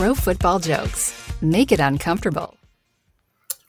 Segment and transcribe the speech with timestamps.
[0.00, 1.14] Pro Football Jokes.
[1.42, 2.56] Make it uncomfortable.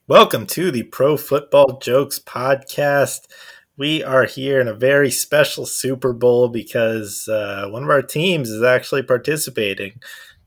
[0.08, 3.28] Welcome to the Pro Football Jokes podcast.
[3.76, 8.50] We are here in a very special Super Bowl because uh, one of our teams
[8.50, 10.00] is actually participating.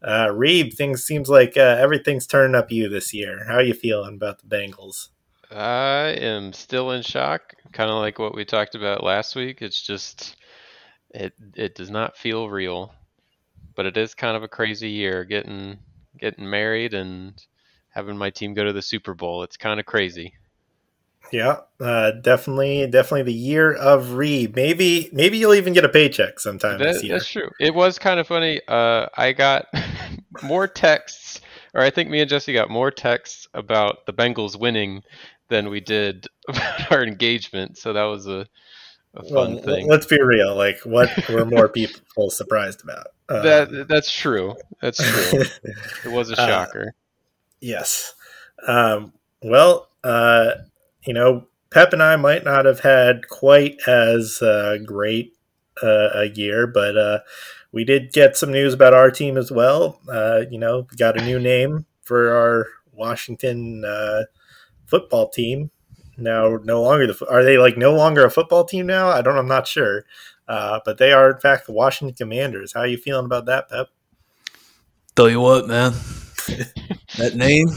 [0.02, 3.44] Uh, Reeb, things seems like uh, everything's turning up you this year.
[3.46, 5.08] How are you feeling about the Bengals?
[5.50, 9.60] I am still in shock, kind of like what we talked about last week.
[9.60, 10.36] It's just
[11.10, 12.94] it it does not feel real,
[13.74, 15.78] but it is kind of a crazy year getting
[16.18, 17.34] getting married and
[17.90, 19.42] having my team go to the Super Bowl.
[19.42, 20.34] It's kind of crazy.
[21.32, 24.54] Yeah, uh, definitely, definitely the year of Reeb.
[24.54, 27.14] Maybe, maybe you'll even get a paycheck sometime That- this year.
[27.14, 27.50] That's true.
[27.58, 28.60] It was kind of funny.
[28.68, 29.66] Uh, I got
[30.42, 31.40] more texts,
[31.72, 35.02] or I think me and Jesse got more texts about the Bengals winning
[35.48, 37.78] than we did about our engagement.
[37.78, 38.46] So that was a,
[39.14, 39.88] a fun Well, thing.
[39.88, 40.54] let's be real.
[40.56, 43.08] Like, what were more people surprised about?
[43.28, 44.54] Uh, That that's true.
[44.80, 45.42] That's true.
[46.04, 46.94] It was a Uh, shocker.
[47.60, 48.14] Yes.
[48.66, 49.12] Um,
[49.42, 50.52] well, uh,
[51.06, 55.34] you know, Pep and I might not have had quite as uh, great
[55.82, 57.18] uh, a year, but uh,
[57.72, 60.00] we did get some news about our team as well.
[60.08, 64.24] Uh, you know, we got a new name for our Washington uh,
[64.86, 65.70] football team.
[66.16, 69.08] Now, no longer the are they like no longer a football team now?
[69.08, 69.36] I don't.
[69.36, 70.04] I'm not sure,
[70.48, 72.72] uh, but they are in fact the Washington Commanders.
[72.72, 73.88] How are you feeling about that, Pep?
[75.16, 75.92] Tell you what, man.
[77.18, 77.68] that name,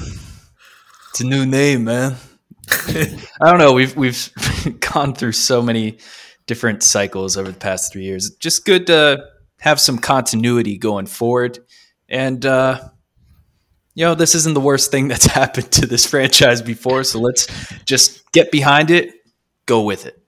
[1.09, 2.15] it's a new name, man.
[2.69, 3.73] I don't know.
[3.73, 4.31] We've we've
[4.79, 5.99] gone through so many
[6.45, 8.31] different cycles over the past three years.
[8.39, 9.25] Just good to
[9.59, 11.59] have some continuity going forward,
[12.09, 12.89] and uh,
[13.97, 17.03] you know this isn't the worst thing that's happened to this franchise before.
[17.03, 17.47] So let's
[17.83, 19.15] just get behind it,
[19.65, 20.21] go with it.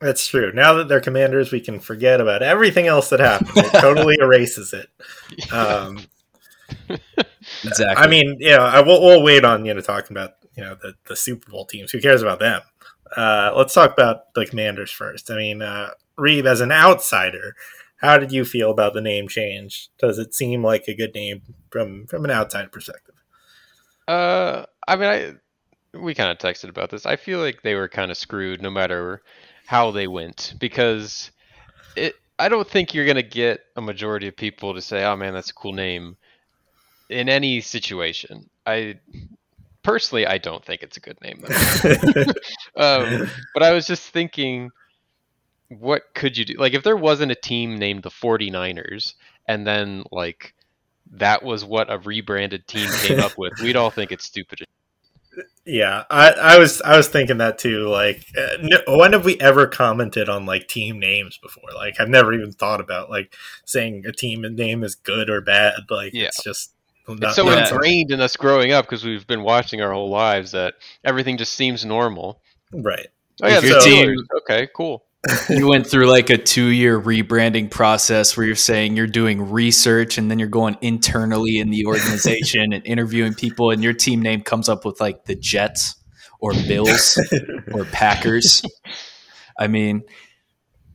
[0.00, 0.50] That's true.
[0.52, 3.52] Now that they're commanders, we can forget about everything else that happened.
[3.54, 4.88] It totally erases it.
[5.52, 6.00] Um,
[7.64, 8.04] Exactly.
[8.04, 10.74] I mean, you know, I will we'll wait on you know talking about you know
[10.74, 11.90] the, the Super Bowl teams.
[11.90, 12.60] Who cares about them?
[13.16, 15.30] Uh, let's talk about the Commanders first.
[15.30, 17.54] I mean, uh, Reeve, as an outsider,
[18.00, 19.90] how did you feel about the name change?
[19.98, 23.14] Does it seem like a good name from from an outside perspective?
[24.08, 27.06] Uh, I mean, I we kind of texted about this.
[27.06, 29.22] I feel like they were kind of screwed no matter
[29.66, 31.30] how they went because
[31.96, 32.14] it.
[32.38, 35.50] I don't think you're gonna get a majority of people to say, "Oh man, that's
[35.50, 36.16] a cool name,"
[37.10, 38.48] in any situation.
[38.66, 38.98] I
[39.82, 41.42] personally, I don't think it's a good name.
[41.42, 42.22] Though.
[42.76, 44.70] um, but I was just thinking,
[45.70, 46.54] what could you do?
[46.58, 49.14] Like, if there wasn't a team named the 49ers,
[49.48, 50.54] and then like
[51.12, 54.60] that was what a rebranded team came up with, we'd all think it's stupid.
[55.66, 57.86] Yeah, I, I was I was thinking that too.
[57.88, 61.68] Like, uh, no, when have we ever commented on like team names before?
[61.74, 63.34] Like, I've never even thought about like
[63.66, 65.74] saying a team name is good or bad.
[65.88, 66.26] Like, Yeah.
[66.28, 66.72] it's just
[67.06, 70.08] not, It's so not ingrained in us growing up because we've been watching our whole
[70.10, 72.40] lives that everything just seems normal.
[72.72, 73.06] right.
[73.42, 75.04] Oh yeah, If your team- Okay, cool.
[75.50, 80.16] You went through like a two year rebranding process where you're saying you're doing research
[80.16, 84.40] and then you're going internally in the organization and interviewing people and your team name
[84.40, 85.96] comes up with like the Jets
[86.40, 87.18] or Bills
[87.72, 88.62] or Packers.
[89.58, 90.04] I mean,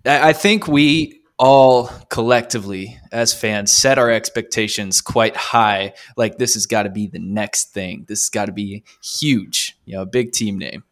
[0.05, 5.93] I I think we all collectively as fans set our expectations quite high.
[6.17, 8.05] Like this has got to be the next thing.
[8.07, 10.83] This has got to be huge, you know, a big team name.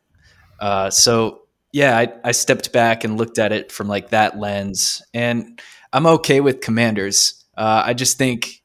[0.60, 1.43] Uh, so
[1.74, 5.60] yeah, I, I stepped back and looked at it from like that lens, and
[5.92, 7.44] I'm okay with Commanders.
[7.58, 8.64] Uh, I just think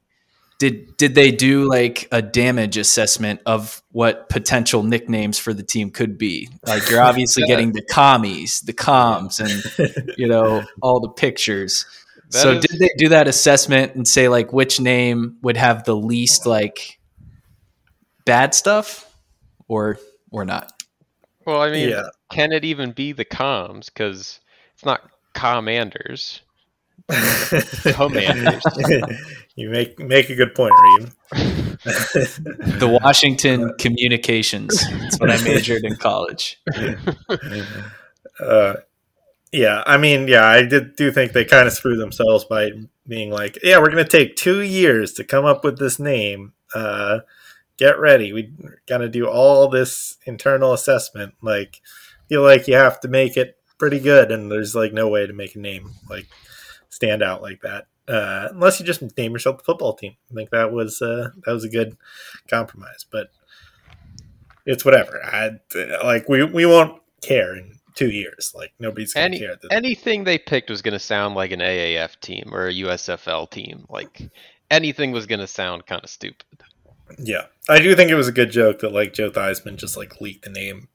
[0.58, 5.91] did did they do like a damage assessment of what potential nicknames for the team
[5.91, 6.50] could be?
[6.66, 11.86] Like you're obviously getting the commies, the comms, and you know all the pictures.
[12.30, 15.84] That so is- did they do that assessment and say like which name would have
[15.84, 16.98] the least like
[18.26, 19.10] bad stuff,
[19.66, 19.98] or
[20.30, 20.72] or not?
[21.48, 22.09] Well, I mean, Yeah.
[22.31, 23.86] can it even be the comms?
[23.86, 24.39] Because
[24.74, 26.42] it's not commanders.
[27.09, 28.62] Commanders.
[29.56, 31.15] you make make a good point, Reeve.
[32.80, 34.84] The Washington Communications.
[34.91, 36.60] That's what I majored in college.
[38.41, 38.74] uh,
[39.50, 42.72] yeah, I mean, yeah, I did do think they kind of screwed themselves by
[43.06, 46.53] being like, yeah, we're going to take two years to come up with this name.
[46.74, 47.21] Uh,
[47.78, 48.33] get ready.
[48.33, 48.53] We
[48.86, 51.34] got to do all this internal assessment.
[51.41, 51.80] Like,
[52.28, 55.33] feel like you have to make it pretty good, and there's like no way to
[55.33, 56.27] make a name like
[56.91, 57.86] stand out like that.
[58.07, 60.16] Uh, unless you just name yourself the football team.
[60.30, 61.97] I think that was uh, that was a good
[62.51, 63.28] compromise, but
[64.66, 65.24] it's whatever.
[65.24, 65.53] I
[66.04, 68.53] like we we won't care in two years.
[68.54, 69.57] Like nobody's gonna Any, care.
[69.57, 73.51] That, anything they picked was going to sound like an AAF team or a USFL
[73.51, 73.86] team.
[73.89, 74.31] Like
[74.71, 76.63] anything was going to sound kind of stupid.
[77.16, 80.21] Yeah, I do think it was a good joke that like Joe Theismann just like
[80.21, 80.89] leaked the name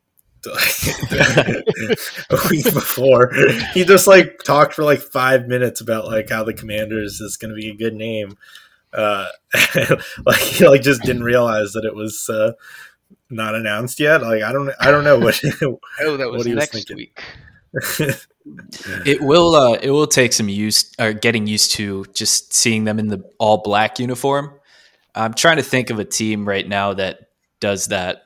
[2.30, 3.32] a week before.
[3.74, 7.50] He just like talked for like five minutes about like how the Commanders is going
[7.50, 8.38] to be a good name.
[8.92, 9.28] Uh,
[10.26, 12.52] like he like just didn't realize that it was uh,
[13.30, 14.22] not announced yet.
[14.22, 15.42] Like I don't I don't know what.
[15.62, 16.98] oh, that was, what he was next thinking.
[16.98, 17.20] week.
[19.06, 23.00] It will uh, it will take some use or getting used to just seeing them
[23.00, 24.52] in the all black uniform.
[25.16, 27.30] I'm trying to think of a team right now that
[27.60, 28.24] does that,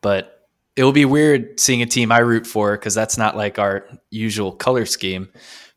[0.00, 3.58] but it will be weird seeing a team I root for because that's not like
[3.58, 5.28] our usual color scheme.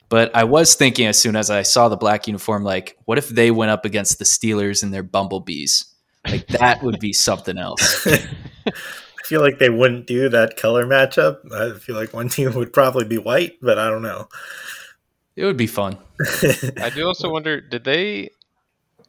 [0.10, 3.30] But I was thinking as soon as I saw the black uniform, like, what if
[3.30, 5.86] they went up against the Steelers and their bumblebees?
[6.28, 8.06] Like that would be something else.
[8.68, 8.72] I
[9.24, 11.52] feel like they wouldn't do that color matchup.
[11.52, 14.28] I feel like one team would probably be white, but I don't know.
[15.36, 15.98] It would be fun.
[16.78, 18.32] I do also wonder, did they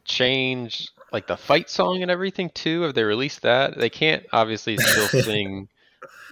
[0.05, 2.81] change like the fight song and everything too?
[2.81, 3.77] Have they released that?
[3.77, 5.69] They can't obviously still sing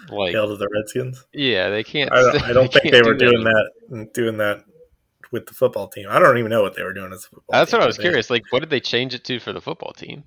[0.10, 1.24] like Hail to the Redskins.
[1.34, 2.12] yeah, they can't.
[2.12, 3.54] I don't, I don't think can't they do were doing anymore.
[3.92, 4.64] that doing that
[5.32, 6.08] with the football team.
[6.10, 7.88] I don't even know what they were doing as a football That's team, what I
[7.88, 8.30] was but they- curious.
[8.30, 10.24] Like, what did they change it to for the football team?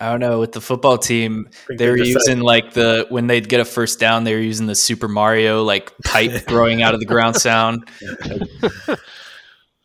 [0.00, 0.40] I don't know.
[0.40, 3.64] With the football team, they they were decided- using like the when they'd get a
[3.66, 7.36] first down, they were using the Super Mario like pipe growing out of the ground
[7.36, 7.86] sound.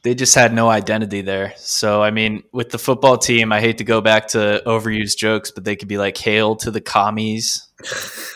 [0.08, 1.54] They just had no identity there.
[1.58, 5.52] So I mean, with the football team, I hate to go back to overused jokes,
[5.52, 7.68] but they could be like "Hail to the commies."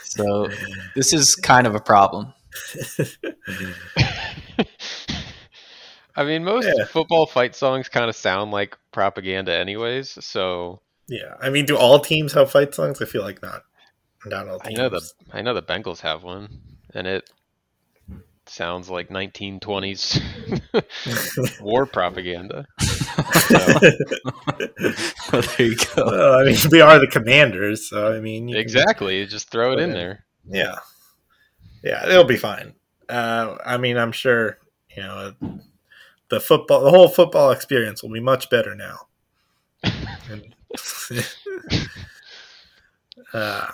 [0.04, 0.50] So
[0.96, 2.34] this is kind of a problem.
[6.18, 6.84] I mean, most Yeah.
[6.84, 10.18] football fight songs kind of sound like propaganda, anyways.
[10.26, 13.02] So Yeah, I mean, do all teams have fight songs?
[13.02, 13.64] I feel like not.
[14.26, 14.78] Not all teams.
[14.78, 16.50] I know the I know the Bengals have one,
[16.94, 17.30] and it
[18.52, 20.22] sounds like 1920s
[21.62, 22.66] war propaganda.
[22.80, 23.58] So,
[25.32, 26.06] well, there you go.
[26.06, 29.74] Well, I mean, we are the commanders, so I mean, you can- exactly, just throw
[29.74, 30.26] it in there.
[30.48, 30.76] yeah,
[31.84, 32.74] yeah, it'll be fine.
[33.10, 34.58] Uh, I mean, I'm sure
[34.96, 35.34] you know
[36.30, 39.08] the football, the whole football experience will be much better now.
[40.30, 40.56] And-
[43.34, 43.68] uh,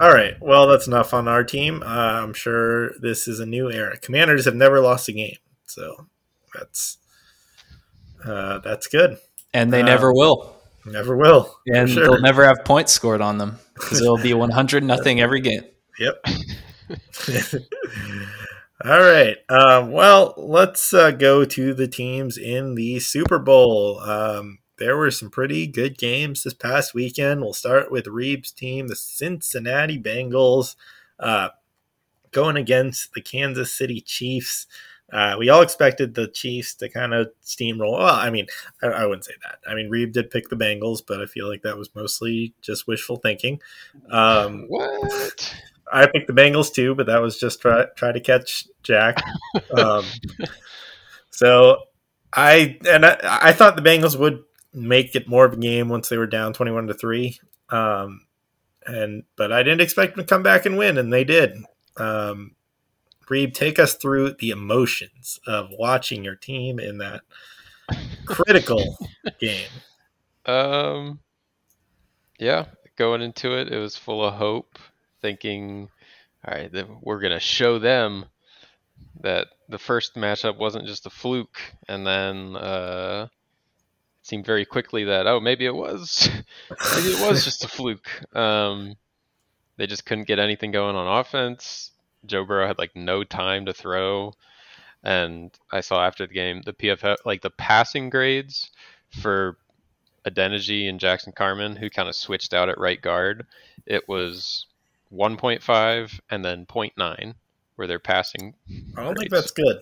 [0.00, 1.82] all right, well, that's enough on our team.
[1.84, 1.86] Uh,
[2.22, 3.96] I'm sure this is a new era.
[3.98, 6.06] Commanders have never lost a game, so
[6.54, 6.98] that's
[8.24, 9.18] uh, that's good.
[9.52, 10.56] And they Uh, never will.
[10.86, 11.56] Never will.
[11.66, 12.04] And sure.
[12.04, 15.62] they'll never have points scored on them because it'll be 100 nothing every game.
[15.98, 16.24] Yep.
[18.84, 19.36] All right.
[19.48, 24.00] Um, well, let's uh, go to the teams in the Super Bowl.
[24.00, 27.40] Um, there were some pretty good games this past weekend.
[27.40, 30.76] We'll start with Reeves' team, the Cincinnati Bengals,
[31.18, 31.50] uh,
[32.32, 34.66] going against the Kansas City Chiefs.
[35.12, 37.98] Uh, we all expected the Chiefs to kind of steamroll.
[37.98, 38.46] Well, I mean,
[38.82, 39.58] I, I wouldn't say that.
[39.70, 42.86] I mean, Reeve did pick the Bengals, but I feel like that was mostly just
[42.88, 43.60] wishful thinking.
[44.10, 45.54] Um, What?
[45.92, 49.22] I picked the Bengals too, but that was just try try to catch Jack.
[49.76, 50.04] Um,
[51.30, 51.78] so
[52.32, 54.42] I and I, I thought the Bengals would
[54.74, 57.38] make it more of a game once they were down twenty one to three.
[57.70, 58.26] Um,
[58.86, 61.56] and but I didn't expect them to come back and win, and they did.
[61.96, 62.56] Um,
[63.30, 67.22] Reeb, take us through the emotions of watching your team in that
[68.26, 68.98] critical
[69.40, 69.68] game.
[70.44, 71.20] Um,
[72.38, 72.66] yeah,
[72.96, 74.78] going into it, it was full of hope,
[75.22, 75.88] thinking,
[76.46, 78.26] all right, then we're gonna show them
[79.20, 83.28] that the first matchup wasn't just a fluke, and then uh,
[84.24, 86.28] seemed very quickly that oh, maybe it was,
[86.96, 88.08] maybe it was just a fluke.
[88.34, 88.96] Um,
[89.76, 91.92] they just couldn't get anything going on offense.
[92.26, 94.32] Joe Burrow had like no time to throw.
[95.02, 98.70] And I saw after the game the PFF like the passing grades
[99.10, 99.58] for
[100.26, 103.46] Adeniji and Jackson Carman, who kind of switched out at right guard.
[103.84, 104.66] It was
[105.12, 107.34] 1.5 and then 0.9
[107.76, 108.54] were their passing.
[108.96, 109.80] I don't think that's good.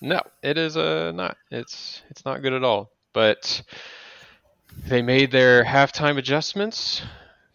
[0.00, 1.36] No, it is uh, not.
[1.52, 2.90] It's it's not good at all.
[3.14, 3.62] But
[4.86, 7.02] they made their halftime adjustments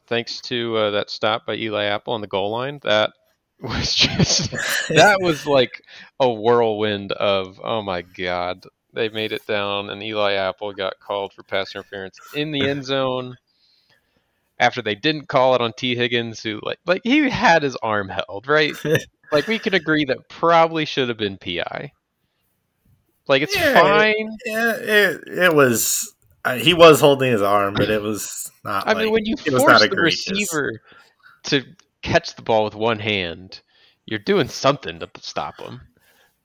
[0.10, 2.80] thanks to uh, that stop by Eli Apple on the goal line.
[2.84, 3.12] That
[3.62, 4.52] was just
[4.90, 5.82] that was like
[6.20, 8.66] a whirlwind of oh my god.
[8.92, 12.84] They made it down, and Eli Apple got called for pass interference in the end
[12.84, 13.38] zone.
[14.58, 18.10] After they didn't call it on Tee Higgins, who like like he had his arm
[18.10, 18.74] held right,
[19.32, 21.92] like we can agree that probably should have been PI.
[23.30, 24.38] Like it's Yeah, fine.
[24.46, 26.14] Yeah, it, it was.
[26.44, 28.88] Uh, he was holding his arm, but it was not.
[28.88, 30.28] I mean, when you force the egregious.
[30.30, 30.82] receiver
[31.44, 31.64] to
[32.02, 33.62] catch the ball with one hand,
[34.06, 35.82] you're doing something to stop him.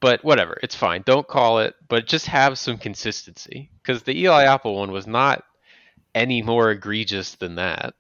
[0.00, 1.02] But whatever, it's fine.
[1.06, 5.42] Don't call it, but just have some consistency because the Eli Apple one was not
[6.14, 7.94] any more egregious than that.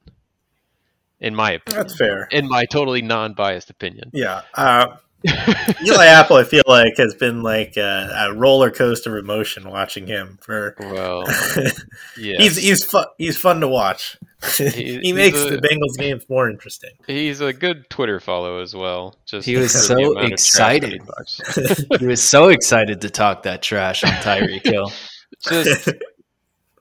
[1.20, 1.84] In my opinion.
[1.84, 2.28] That's fair.
[2.30, 4.10] In my totally non-biased opinion.
[4.12, 4.42] Yeah.
[4.52, 9.68] Uh, Eli Apple, I feel like, has been like a, a roller coaster of emotion
[9.70, 10.38] watching him.
[10.42, 11.24] For well,
[12.18, 13.06] yeah, he's he's fun.
[13.18, 14.16] He's fun to watch.
[14.58, 16.90] He- he makes a- the Bengals games more interesting.
[17.06, 19.14] he's a good Twitter follow as well.
[19.24, 21.86] Just He was so amount of trash that he excited.
[22.00, 24.92] He was so excited to talk that trash on Tyreek Hill.
[25.40, 25.88] Just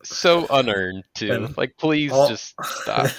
[0.03, 1.31] so unearned too.
[1.31, 3.09] And Like, please all- just stop.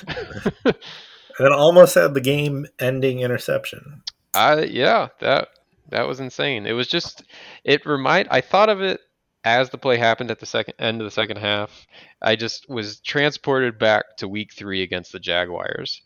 [1.38, 4.02] and almost had the game-ending interception.
[4.35, 5.49] I yeah, that
[5.91, 6.67] that was insane.
[6.67, 7.25] It was just
[7.64, 9.00] it remind I thought of it
[9.45, 11.87] as the play happened at the second end of the second half.
[12.23, 16.00] I just was transported back to week 3 against the Jaguars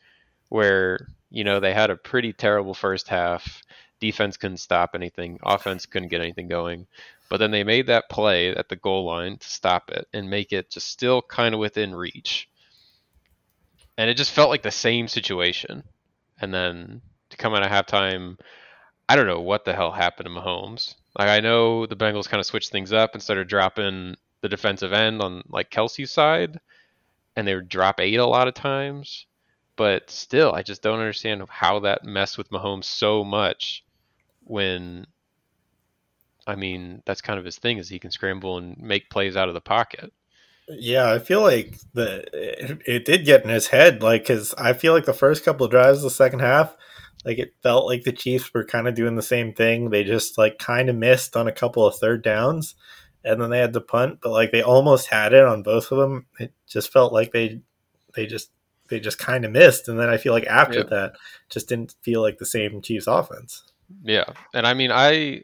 [0.48, 3.62] where, you know, they had a pretty terrible first half.
[4.00, 6.86] Defense couldn't stop anything, offense couldn't get anything going.
[7.28, 10.52] But then they made that play at the goal line to stop it and make
[10.52, 12.48] it just still kind of within reach.
[13.98, 15.82] And it just felt like the same situation.
[16.40, 17.02] And then
[17.38, 18.38] come out of halftime,
[19.08, 20.94] I don't know what the hell happened to Mahomes.
[21.18, 24.92] Like I know the Bengals kind of switched things up and started dropping the defensive
[24.92, 26.60] end on like Kelce's side,
[27.34, 29.26] and they would drop eight a lot of times.
[29.76, 33.84] But still, I just don't understand how that messed with Mahomes so much.
[34.42, 35.06] When,
[36.46, 39.48] I mean, that's kind of his thing is he can scramble and make plays out
[39.48, 40.12] of the pocket.
[40.68, 44.72] Yeah, I feel like the it, it did get in his head, like because I
[44.74, 46.76] feel like the first couple of drives of the second half,
[47.24, 49.90] like it felt like the Chiefs were kind of doing the same thing.
[49.90, 52.74] They just like kind of missed on a couple of third downs,
[53.24, 55.98] and then they had to punt, but like they almost had it on both of
[55.98, 56.26] them.
[56.38, 57.60] It just felt like they
[58.14, 58.50] they just
[58.88, 60.84] they just kind of missed, and then I feel like after Yeah.
[60.90, 61.12] that,
[61.50, 63.62] just didn't feel like the same Chiefs offense.
[64.02, 65.42] Yeah, and I mean, I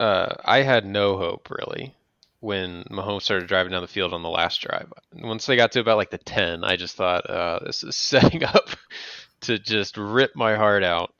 [0.00, 1.94] uh, I had no hope really
[2.40, 4.92] when Mahomes started driving down the field on the last drive.
[5.14, 8.44] Once they got to about like the ten, I just thought uh, this is setting
[8.44, 8.68] up
[9.44, 11.14] to just rip my heart out,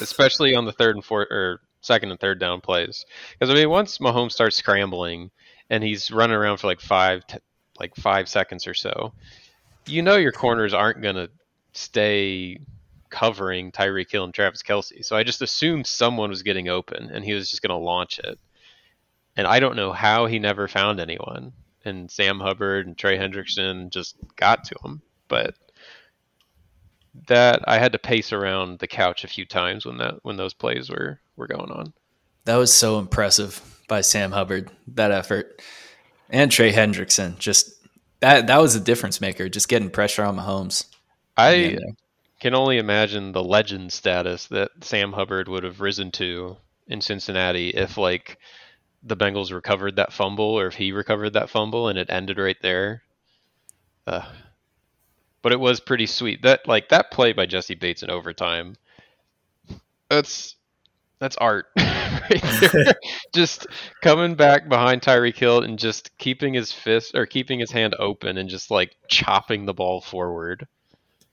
[0.00, 3.04] especially on the third and fourth or second and third down plays.
[3.32, 5.30] Because I mean, once Mahomes starts scrambling
[5.70, 7.38] and he's running around for like five, t-
[7.78, 9.12] like five seconds or so,
[9.86, 11.28] you know your corners aren't gonna
[11.72, 12.58] stay
[13.10, 15.04] covering Tyreek Hill and Travis Kelce.
[15.04, 18.38] So I just assumed someone was getting open and he was just to launch it.
[19.36, 21.52] And I don't know how he never found anyone.
[21.84, 25.02] And Sam Hubbard and Trey Hendrickson just got to him.
[25.28, 25.54] But
[27.28, 30.54] that I had to pace around the couch a few times when that when those
[30.54, 31.92] plays were were going on.
[32.44, 35.62] That was so impressive by Sam Hubbard, that effort.
[36.30, 37.38] And Trey Hendrickson.
[37.38, 37.70] Just
[38.20, 40.86] that that was a difference maker, just getting pressure on Mahomes.
[41.36, 41.78] I Yeah.
[42.40, 46.56] can only imagine the legend status that Sam Hubbard would have risen to
[46.88, 48.38] in Cincinnati if like
[49.02, 52.56] the Bengals recovered that fumble or if he recovered that fumble and it ended right
[52.62, 53.02] there.
[54.06, 54.22] Uh,
[55.44, 56.40] but it was pretty sweet.
[56.42, 58.76] That like that play by Jessie Bates in overtime.
[60.08, 60.56] That's
[61.20, 61.66] that's art.
[63.34, 63.66] just
[64.02, 68.38] coming back behind Tyreek Hill and just keeping his fist or keeping his hand open
[68.38, 70.66] and just like chopping the ball forward.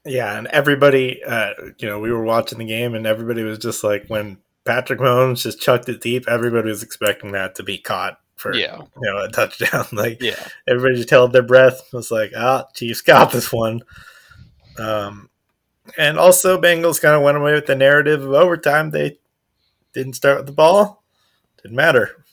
[0.05, 3.83] Yeah, and everybody, uh, you know, we were watching the game, and everybody was just
[3.83, 8.19] like, when Patrick Mahomes just chucked it deep, everybody was expecting that to be caught
[8.41, 8.77] for, Yeah.
[8.77, 9.85] you know, a touchdown.
[9.93, 10.35] Like Yeah.
[10.67, 11.79] everybody just held their breath.
[11.91, 13.81] It was like, ah, Chiefs got this one.
[14.79, 15.29] Um,
[15.97, 18.91] and also, Bengals kind of went away with the narrative of overtime.
[18.91, 19.19] They
[19.93, 21.03] didn't start with the ball.
[21.61, 22.23] Didn't matter.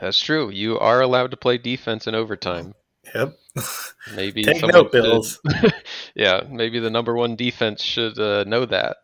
[0.00, 0.50] That's true.
[0.50, 2.74] You are allowed to play defense in overtime.
[3.14, 3.36] Yep.
[4.14, 5.40] Maybe Take note, should- Bills.
[6.14, 8.98] yeah, maybe the number one defense should uh, know that.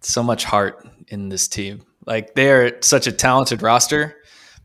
[0.00, 1.82] so much heart in this team.
[2.06, 4.16] Like they're such a talented roster,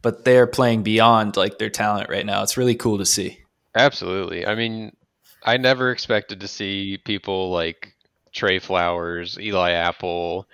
[0.02, 2.44] but they're playing beyond like their talent right now.
[2.44, 3.40] It's really cool to see.
[3.76, 4.46] Absolutely.
[4.46, 4.96] I mean,
[5.44, 7.96] I never expected to see people like
[8.32, 10.48] Trey Flowers, Eli Apple,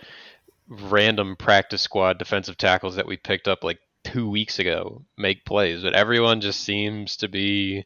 [0.68, 5.84] random practice squad defensive tackles that we picked up like two weeks ago make plays,
[5.84, 7.86] but everyone just seems to be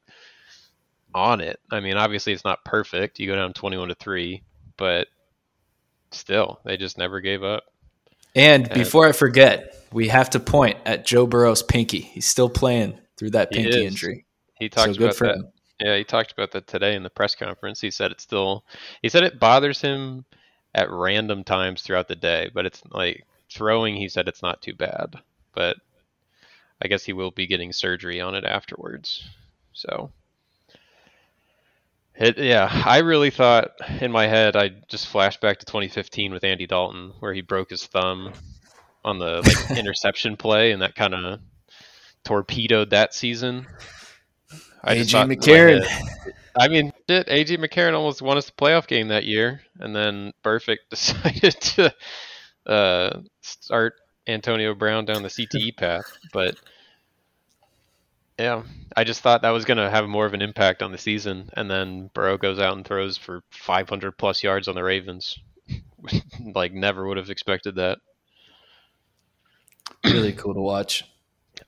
[1.13, 1.59] on it.
[1.71, 3.19] I mean, obviously it's not perfect.
[3.19, 4.43] You go down 21 to 3,
[4.77, 5.07] but
[6.11, 7.63] still, they just never gave up.
[8.35, 11.99] And before I forget, we have to point at Joe Burrow's pinky.
[11.99, 13.91] He's still playing through that He pinky is.
[13.91, 14.25] injury.
[14.59, 15.35] He So talked good about for that.
[15.37, 15.47] him.
[15.79, 17.81] Yeah, he talked about that today in the press conference.
[17.81, 18.63] He said it still
[19.01, 20.25] he said it bothers him
[20.75, 24.75] at random times throughout the day, but it's like throwing he said it's not too
[24.75, 25.15] bad.
[25.53, 25.77] But
[26.81, 29.27] I guess he will be getting surgery on it afterwards.
[29.73, 30.11] So
[32.15, 36.43] it, yeah, I really thought in my head I just flashed back to 2015 with
[36.43, 38.33] Andy Dalton where he broke his thumb
[39.03, 41.39] on the like interception play and that kind of
[42.23, 43.67] torpedoed that season.
[44.83, 45.85] I AJ McCarron.
[46.57, 50.33] I mean, shit, AJ McCarron almost won us the playoff game that year, and then
[50.43, 51.93] Burfict decided to
[52.65, 53.93] uh, start
[54.27, 56.05] Antonio Brown down the CTE path.
[56.33, 56.55] But
[58.39, 58.63] yeah,
[58.95, 61.49] I just thought that was going to have more of an impact on the season,
[61.53, 65.37] and then Burrow goes out and throws for 500 plus yards on the Ravens.
[66.55, 67.99] like, never would have expected that.
[70.03, 71.05] Really cool to watch.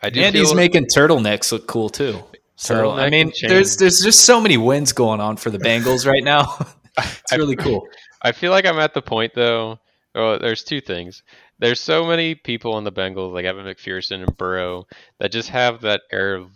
[0.01, 2.23] I do And he's feel- making turtlenecks look cool too.
[2.55, 6.23] So I mean, there's there's just so many wins going on for the Bengals right
[6.23, 6.55] now.
[6.97, 7.87] it's I- really cool.
[8.21, 9.79] I feel like I'm at the point though.
[10.15, 11.23] Oh, there's two things.
[11.59, 14.85] There's so many people on the Bengals, like Evan McPherson and Burrow,
[15.19, 16.51] that just have that air of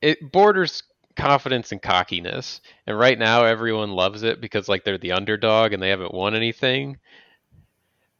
[0.00, 0.82] it borders
[1.16, 2.60] confidence and cockiness.
[2.86, 6.34] And right now, everyone loves it because like they're the underdog and they haven't won
[6.34, 6.98] anything.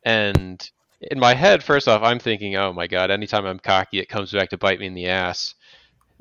[0.04, 4.08] And in my head, first off, I'm thinking, oh my god, anytime I'm cocky, it
[4.08, 5.54] comes back to bite me in the ass.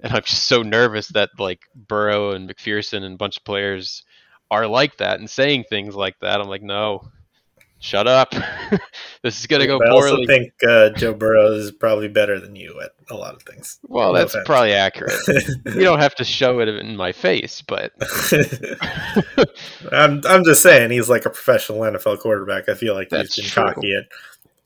[0.01, 4.03] And I'm just so nervous that like Burrow and McPherson and a bunch of players
[4.51, 6.41] are like that and saying things like that.
[6.41, 7.07] I'm like, no,
[7.83, 8.33] shut up.
[9.23, 12.79] this is gonna go I also think uh, Joe Burrow is probably better than you
[12.81, 13.77] at a lot of things.
[13.83, 14.45] well, No that's offense.
[14.47, 15.13] probably accurate.
[15.65, 17.91] you don't have to show it in my face, but
[19.91, 22.69] I'm I'm just saying he's like a professional NFL quarterback.
[22.69, 23.73] I feel like That's he's been true.
[23.73, 24.05] cocky at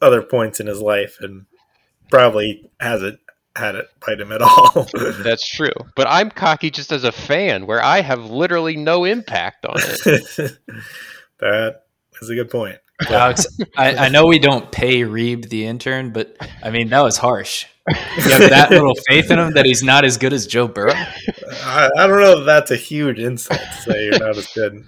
[0.01, 1.45] other points in his life and
[2.11, 3.19] probably hasn't
[3.55, 4.87] had it bite him at all.
[5.23, 5.71] that's true.
[5.95, 10.57] But I'm cocky just as a fan, where I have literally no impact on it.
[11.39, 11.81] that
[12.21, 12.77] is a good point.
[13.09, 13.45] Alex,
[13.77, 17.65] I, I know we don't pay Reeb the intern, but I mean that was harsh.
[17.89, 20.93] You have that little faith in him that he's not as good as Joe Burrow.
[20.93, 24.83] I, I don't know if that's a huge insult to say you're not as good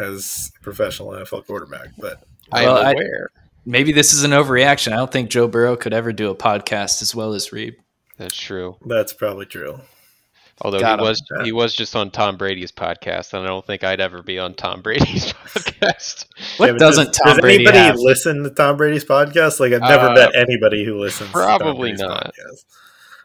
[0.00, 3.30] as a professional NFL quarterback, but I Well, am I- aware.
[3.64, 4.92] Maybe this is an overreaction.
[4.92, 7.74] I don't think Joe Burrow could ever do a podcast as well as Reeb.
[8.18, 8.76] That's true.
[8.86, 9.78] that's probably true.
[10.64, 11.08] Although Got he him.
[11.08, 14.38] was he was just on Tom Brady's podcast, and I don't think I'd ever be
[14.38, 16.26] on Tom Brady's podcast.
[16.56, 17.96] What Yeah, doesn't does, Tom does Brady anybody have?
[17.98, 19.58] listen to Tom Brady's podcast?
[19.58, 21.30] Like I've never Uh, met anybody who listens.
[21.30, 22.26] to Tom probably Brady's not.
[22.32, 22.64] podcast.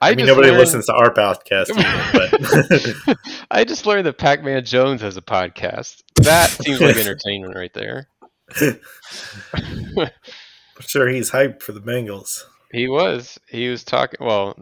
[0.02, 3.17] I, I, mean, nobody learned- listens to our podcast, either, but
[3.52, 6.02] I just learned that Pac-Man Jones has a podcast.
[6.17, 8.08] That seems like entertainment right there.
[9.54, 10.02] I'm
[10.82, 12.43] sure he's hyped for the Bengals.
[12.71, 13.39] He was.
[13.50, 14.17] He was talking.
[14.26, 14.60] Well,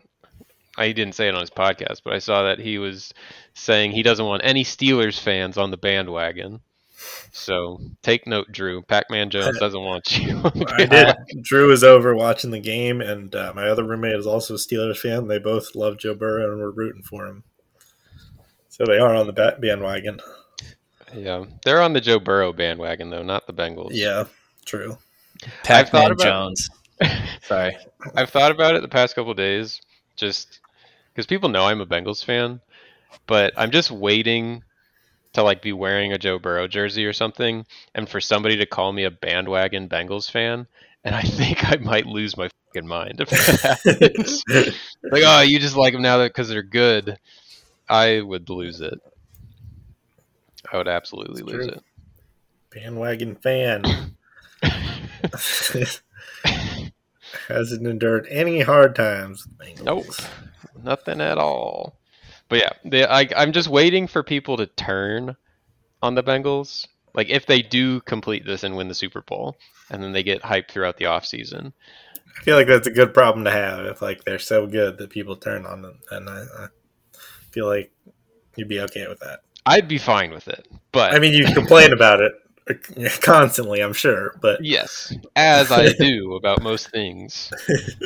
[0.77, 3.13] I didn't say it on his podcast, but I saw that he was
[3.53, 6.61] saying he doesn't want any Steelers fans on the bandwagon.
[7.31, 8.81] So take note, Drew.
[8.81, 10.41] Pac-Man Jones doesn't want you.
[10.67, 11.15] I did.
[11.41, 14.97] Drew was over watching the game, and uh, my other roommate is also a Steelers
[14.97, 15.27] fan.
[15.27, 17.43] They both love Joe Burrow and we're rooting for him.
[18.69, 20.19] So they are on the bandwagon.
[21.13, 23.91] Yeah, they're on the Joe Burrow bandwagon though, not the Bengals.
[23.91, 24.25] Yeah,
[24.65, 24.97] true.
[25.43, 26.69] I've Pac-Man Jones.
[27.41, 27.77] Sorry.
[28.15, 29.81] I've thought about it the past couple days,
[30.15, 30.59] just
[31.15, 32.59] because people know I'm a Bengals fan,
[33.25, 34.63] but I'm just waiting
[35.33, 38.91] to like be wearing a Joe Burrow jersey or something, and for somebody to call
[38.91, 40.67] me a bandwagon Bengals fan,
[41.05, 44.43] and I think I might lose my fucking mind if that happens.
[45.11, 47.17] like, oh, you just like them now because they're good.
[47.87, 48.99] I would lose it.
[50.71, 51.67] I would absolutely It's lose true.
[51.67, 51.83] it.
[52.71, 53.83] Bandwagon fan.
[57.47, 59.47] Hasn't endured any hard times.
[59.57, 59.83] Bengals.
[59.83, 60.05] Nope,
[60.83, 61.97] nothing at all.
[62.49, 65.35] But yeah, they, I, I'm just waiting for people to turn
[66.01, 66.87] on the Bengals.
[67.13, 69.55] Like if they do complete this and win the Super Bowl,
[69.89, 71.73] and then they get hyped throughout the offseason.
[72.37, 75.09] I feel like that's a good problem to have if like they're so good that
[75.09, 76.67] people turn on them, and I, I
[77.51, 77.91] feel like
[78.55, 79.39] you'd be okay with that.
[79.65, 80.67] I'd be fine with it.
[80.91, 82.33] But I mean, you complain about it
[83.21, 87.51] constantly, I'm sure, but yes, as I do about most things.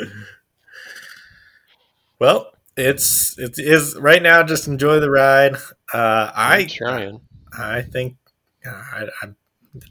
[2.19, 4.43] well, it's it is right now.
[4.43, 5.55] Just enjoy the ride.
[5.93, 7.21] Uh, I'm I trying.
[7.57, 8.17] I think
[8.65, 9.27] I, I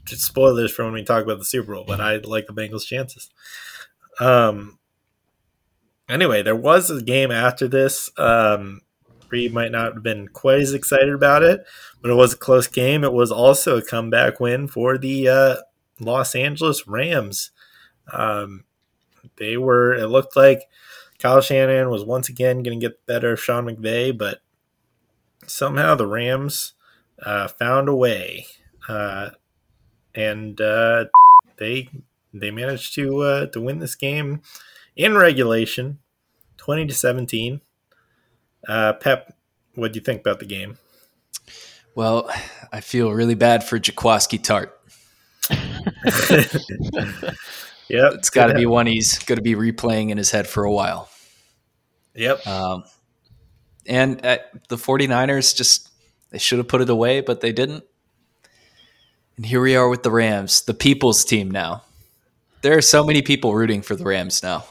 [0.05, 2.85] just spoilers for when we talk about the Super Bowl, but I like the Bengals'
[2.85, 3.29] chances.
[4.19, 4.77] Um.
[6.07, 8.09] Anyway, there was a game after this.
[8.17, 8.81] Um,
[9.31, 11.65] Reed might not have been quite as excited about it,
[12.01, 13.03] but it was a close game.
[13.03, 15.55] It was also a comeback win for the uh,
[15.99, 17.51] Los Angeles Rams.
[18.11, 18.63] Um,
[19.37, 19.93] they were.
[19.93, 20.63] It looked like
[21.19, 24.41] Kyle Shanahan was once again going to get better of Sean McVay, but
[25.45, 26.73] somehow the Rams
[27.21, 28.47] uh, found a way,
[28.87, 29.31] uh,
[30.15, 31.05] and uh,
[31.57, 31.89] they
[32.33, 34.41] they managed to uh, to win this game
[34.95, 35.99] in regulation,
[36.57, 37.61] twenty to seventeen.
[38.67, 39.33] Uh, Pep,
[39.75, 40.77] what do you think about the game?
[41.95, 42.31] Well,
[42.71, 44.71] I feel really bad for Jaquiski Tartt.
[47.89, 50.63] yeah, It's got to be one he's going to be replaying in his head for
[50.63, 51.09] a while.
[52.15, 52.45] Yep.
[52.45, 52.83] Um,
[53.85, 55.89] and uh, the 49ers just
[56.29, 57.83] they should have put it away, but they didn't.
[59.35, 61.83] And here we are with the Rams, the people's team now.
[62.61, 64.65] There are so many people rooting for the Rams now.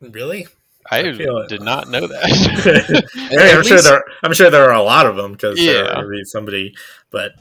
[0.00, 0.46] Really?
[0.90, 1.48] I, I feel it.
[1.48, 3.04] did not know that.
[3.30, 4.04] Hey, I'm At sure there.
[4.22, 5.82] I'm sure there are a lot of them because Yeah.
[5.94, 6.74] there be somebody.
[7.10, 7.32] But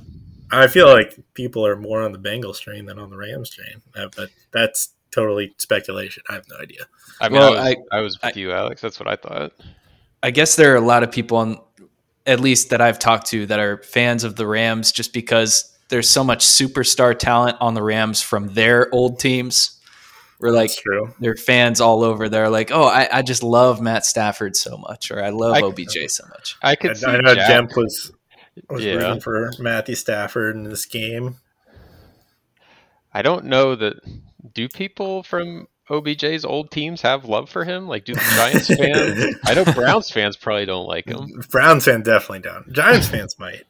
[0.52, 3.82] I feel like people are more on the Bengals train than on the Rams train.
[3.96, 6.24] Uh, but that's totally speculation.
[6.30, 6.82] I have no idea.
[7.22, 8.82] I mean, Well, I, was, I- I, was with you, Alex.
[8.82, 9.54] That's what I thought.
[10.22, 11.60] I guess there are a lot of people on
[12.28, 16.08] at least that I've talked to that are fans of the Rams just because there's
[16.08, 19.79] so much superstar talent on the Rams from their old teams.
[20.40, 21.14] We're like That's true.
[21.20, 22.30] they're fans all over.
[22.30, 25.62] They're like, oh, I, I just love Matt Stafford so much, or I love I-
[25.62, 26.56] OBJ so much.
[26.62, 27.48] I could I, see I know Jack.
[27.48, 28.12] Jemp was
[28.70, 28.94] was Yeah.
[28.94, 31.38] rooting for Matthew Stafford in this game.
[33.14, 33.96] I don't know that.
[34.54, 37.88] Do people from OBJ's old teams have love for him?
[37.88, 39.36] Like, do the Giants fans?
[39.46, 41.42] I know Browns fans probably don't like him.
[41.52, 42.72] Browns fans definitely don't.
[42.72, 43.64] Giants fans might.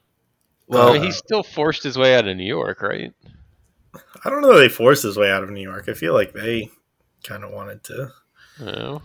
[0.68, 3.14] Well, Uh, he still forced his way out of New York, right?
[4.24, 4.54] I don't know.
[4.54, 5.88] That they forced his way out of New York.
[5.90, 6.70] I feel like they
[7.24, 8.12] kind of wanted to.
[8.62, 9.02] I don't know.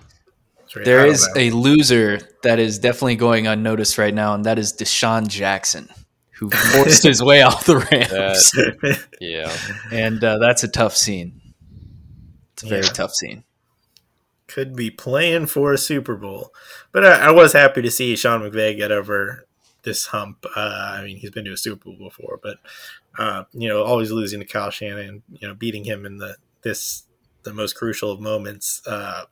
[0.77, 1.41] I There don't is know.
[1.41, 5.89] a loser that is definitely going unnoticed right now, and that is DeSean Jackson,
[6.33, 9.57] who forced his way off the Rams, Yeah.
[9.93, 11.41] and uh, that's a tough scene.
[12.55, 12.89] It's a very Yeah.
[12.93, 13.45] tough scene.
[14.49, 16.53] could be playing for a Super Bowl.
[16.93, 19.47] But I, I was happy to see Sean McVay get over
[19.85, 20.45] this hump.
[20.57, 22.59] Uh, I mean, he's been to a Super Bowl before, but
[23.19, 27.05] uh, you know, always losing to Kyle Shanahan, you know, beating him in the this
[27.45, 28.83] the most crucial of moments.
[28.87, 29.25] Uh,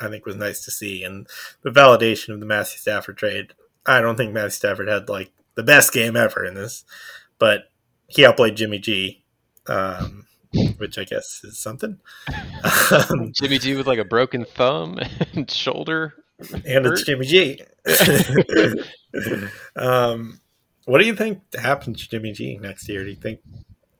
[0.00, 1.26] I think was nice to see, and
[1.62, 3.54] the validation of the Matthew Stafford trade.
[3.86, 6.84] I don't think Matthew Stafford had like the best game ever in this,
[7.38, 7.70] but
[8.06, 9.24] he outplayed Jimmy G.
[9.66, 10.26] Um,
[10.76, 11.98] which I guess is something.
[12.90, 14.98] Um, Jimmy G with like a broken thumb
[15.34, 16.14] and shoulder.
[16.52, 17.02] And it's.
[17.02, 17.60] Jimmy G.
[19.76, 20.40] um,
[20.86, 23.04] what do you think happens to Jimmy G next year?
[23.04, 23.40] Do you think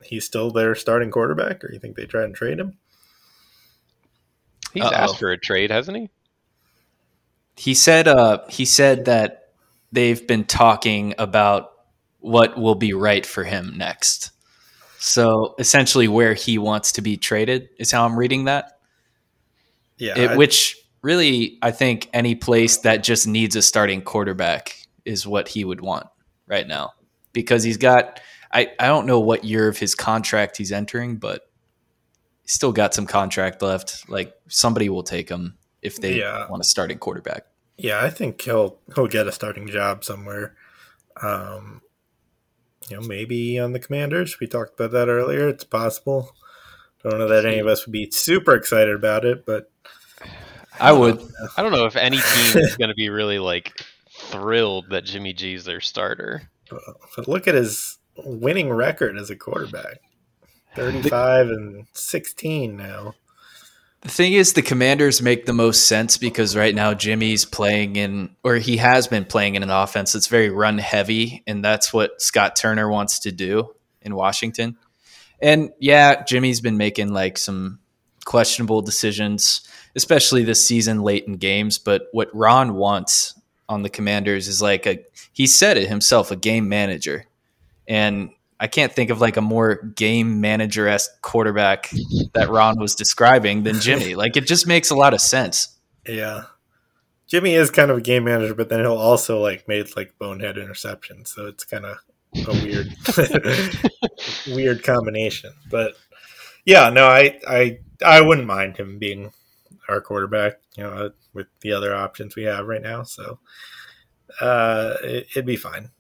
[0.02, 2.76] he's still their starting quarterback, or do you think they try and trade him?
[4.72, 4.92] He's Uh-oh.
[4.94, 6.10] asked for a trade, hasn't he?
[7.56, 9.52] He said uh, he said that
[9.92, 11.70] they've been talking about
[12.18, 14.32] what will be right for him next.
[14.98, 18.78] So essentially, where he wants to be traded is how I'm reading that.
[19.98, 24.76] Yeah, It, I- which really, I think any place that just needs a starting quarterback
[25.04, 26.06] is what he would want
[26.46, 26.92] right now
[27.32, 28.20] because he's got.
[28.52, 31.50] I, I don't know what year of his contract he's entering, but
[32.42, 34.08] he's still got some contract left.
[34.08, 36.48] Like somebody will take him if they Yeah.
[36.48, 37.46] want a starting quarterback.
[37.78, 40.54] yeah, I think he'll he'll get a starting job somewhere.
[41.20, 41.82] Um,
[42.88, 44.38] you know, maybe on the Commanders.
[44.40, 45.48] We talked about that earlier.
[45.48, 46.34] It's possible.
[47.02, 49.70] Don't know that any of us would be super excited about it, but
[50.80, 51.22] I uh, would.
[51.56, 55.32] I don't know if any team is going to be really like thrilled that Jimmy
[55.32, 56.50] G's their starter.
[57.16, 60.00] but look at his winning record as a quarterback.
[60.74, 63.14] 35 and 16 now.
[64.00, 68.36] The thing is, the Commanders make the most sense because right now Jimmy's playing in,
[68.44, 72.20] or he has been playing in an offense that's very run heavy, and that's what
[72.20, 74.76] Scott Turner wants to do in Washington.
[75.40, 77.78] And yeah, Jimmy's been making like some
[78.26, 81.78] questionable decisions, especially this season late in games.
[81.78, 86.36] But what Ron wants on the Commanders is like a, he said it himself, a
[86.36, 87.26] game manager.
[87.86, 88.30] And
[88.60, 91.90] I can't think of like a more game manager esque quarterback
[92.34, 94.14] that Ron was describing than Jimmy.
[94.24, 95.76] Like it just makes a lot of sense.
[96.06, 96.44] Yeah.
[97.26, 100.56] Jimmy is kind of a game manager, but then he'll also like made like bonehead
[100.56, 101.28] interceptions.
[101.28, 101.98] So it's kind of
[102.46, 102.94] a weird,
[104.54, 105.52] weird combination.
[105.70, 105.94] But
[106.64, 109.32] yeah, no, I, I, I wouldn't mind him being
[109.88, 113.02] our quarterback, you know, with the other options we have right now.
[113.02, 113.38] So
[114.40, 115.90] uh, it, it'd be fine.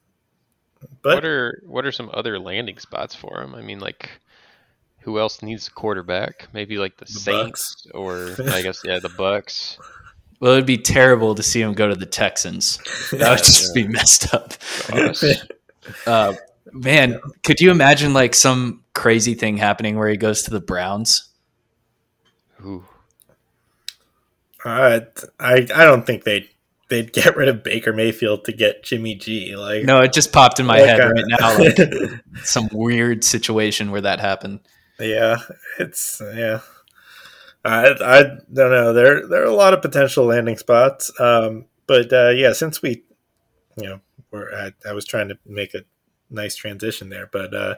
[1.02, 3.54] But what are what are some other landing spots for him?
[3.54, 4.10] I mean, like
[5.00, 6.48] who else needs a quarterback?
[6.52, 9.78] Maybe like the, The Saints or I guess yeah, the Bucs.
[10.40, 12.78] Well, it'd be terrible to see him go to the Texans.
[13.12, 14.54] That would just be messed up.
[16.06, 16.32] Uh,
[16.72, 21.28] man, could you imagine like some crazy thing happening where he goes to the Browns?
[22.64, 22.86] Ooh.
[24.64, 25.00] Uh,
[25.38, 26.48] I I don't think they'd
[26.88, 29.56] they'd get rid of Baker Mayfield to get Jimmy G.
[29.56, 31.58] Like No, it just popped in my what head kind right now.
[31.58, 34.60] Like some weird situation where that happened.
[34.98, 35.38] yeah,
[35.78, 36.60] it's yeah.
[37.64, 38.22] I I
[38.52, 38.92] don't know.
[38.92, 41.10] There there are a lot of potential landing spots.
[41.18, 43.04] Um, but uh, yeah, since we,
[43.76, 44.00] you know,
[44.30, 45.84] we're I, I was trying to make a
[46.30, 47.76] nice transition there, but uh,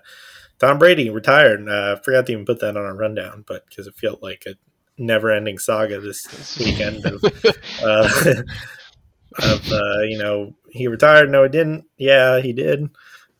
[0.59, 1.61] Tom Brady retired.
[1.61, 4.45] And, uh, forgot to even put that on our rundown, but because it felt like
[4.47, 4.55] a,
[4.99, 7.23] never-ending saga this weekend of,
[7.83, 8.09] uh,
[9.43, 11.31] of uh, you know he retired.
[11.31, 11.85] No, he didn't.
[11.97, 12.89] Yeah, he did.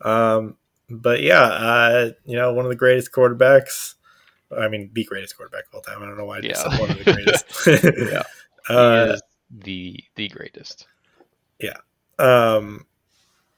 [0.03, 0.57] Um,
[0.91, 3.95] but yeah, uh, you know, one of the greatest quarterbacks.
[4.57, 6.03] I mean, the greatest quarterback of all time.
[6.03, 6.55] I don't know why I Yeah.
[6.55, 7.45] said one of the greatest.
[8.13, 8.23] Yeah.
[8.69, 9.17] Uh,
[9.51, 10.87] the the greatest.
[11.61, 11.79] Yeah,
[12.19, 12.87] um,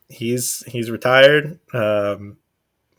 [0.09, 2.37] he's he's retired um,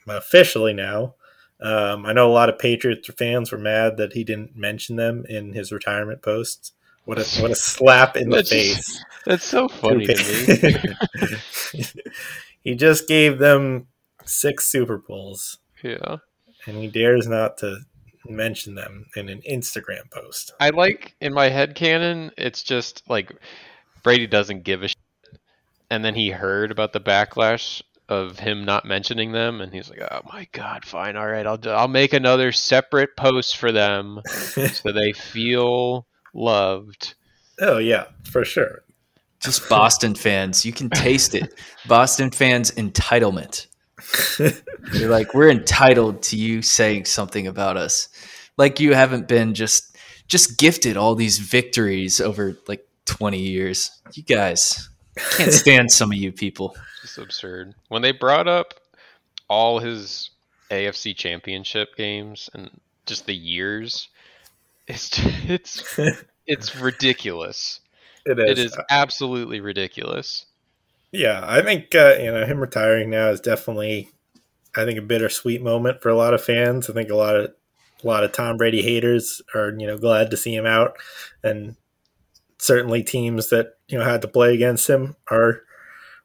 [0.07, 1.15] officially now.
[1.61, 5.25] Um, I know a lot of Patriots fans were mad that he didn't mention them
[5.27, 6.71] in his retirement posts.
[7.05, 8.75] What a what a slap in the face!
[8.75, 10.83] just- That's so funny to
[11.73, 11.85] me.
[12.61, 13.87] he just gave them
[14.25, 16.17] six Super Bowls, yeah.
[16.67, 17.79] and he dares not to
[18.27, 20.53] mention them in an Instagram post.
[20.59, 23.31] I like in my head canon, it's just like
[24.03, 24.97] Brady doesn't give a shit.
[25.89, 30.01] And then he heard about the backlash of him not mentioning them, and he's like,
[30.11, 34.21] "Oh my god, fine, all right, I'll do, I'll make another separate post for them
[34.27, 37.15] so they feel loved."
[37.61, 38.83] oh yeah, for sure.
[39.41, 41.53] Just Boston fans, you can taste it.
[41.87, 43.67] Boston fans entitlement.
[44.93, 48.09] You're like, we're entitled to you saying something about us.
[48.57, 53.91] Like you haven't been just just gifted all these victories over like 20 years.
[54.13, 54.88] You guys
[55.37, 56.75] can't stand some of you people.
[57.01, 57.75] Just absurd.
[57.87, 58.73] When they brought up
[59.47, 60.29] all his
[60.69, 62.69] AFC Championship games and
[63.05, 64.09] just the years,
[64.87, 65.99] it's it's
[66.47, 67.79] it's ridiculous.
[68.25, 68.49] It is.
[68.49, 70.45] It is absolutely ridiculous.
[71.11, 74.09] Yeah, I think uh, you know him retiring now is definitely,
[74.75, 76.89] I think, a bittersweet moment for a lot of fans.
[76.89, 77.53] I think a lot of
[78.03, 80.97] a lot of Tom Brady haters are you know glad to see him out,
[81.43, 81.75] and
[82.59, 85.63] certainly teams that you know had to play against him are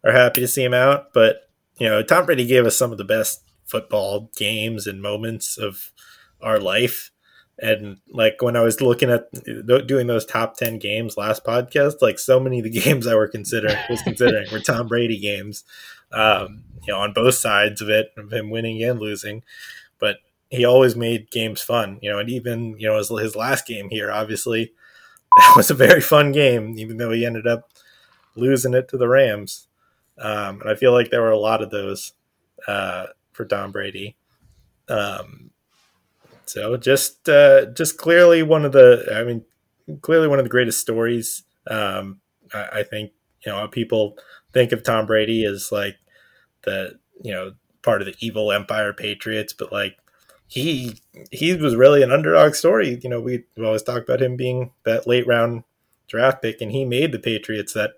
[0.05, 1.13] are happy to see him out.
[1.15, 5.57] But you know, Tom Brady gave us some of the best football games and moments
[5.57, 5.91] of
[6.43, 7.11] our life.
[7.59, 9.31] And like when I was looking at
[9.87, 13.29] doing those top ten games last podcast, like so many of the games I were
[13.29, 15.65] considering was considering were Tom Brady games,
[16.13, 19.43] um, you know, on both sides of it, of him winning and losing.
[20.01, 20.17] But
[20.51, 23.89] he always made games fun, you know, and even you know his, his last game
[23.89, 24.73] here, obviously,
[25.37, 27.71] that was a very fun game, even though he ended up
[28.37, 29.69] losing it to the Rams.
[30.19, 32.13] Um, and I feel like there were a lot of those
[32.69, 34.17] uh, for Tom Brady.
[34.89, 35.51] Um,
[36.47, 39.45] so just uh, just clearly one of the, I mean,
[40.03, 41.43] clearly one of the greatest stories.
[41.67, 42.21] Um,
[42.53, 43.13] I, I think
[43.45, 44.19] you know people
[44.53, 45.97] think of Tom Brady as like
[46.65, 49.97] the you know part of the evil Empire Patriots, but like
[50.47, 50.99] he
[51.31, 52.99] he was really an underdog story.
[53.03, 55.65] You know, we always talk about him being that late round
[56.09, 57.93] draft pick, and he made the Patriots that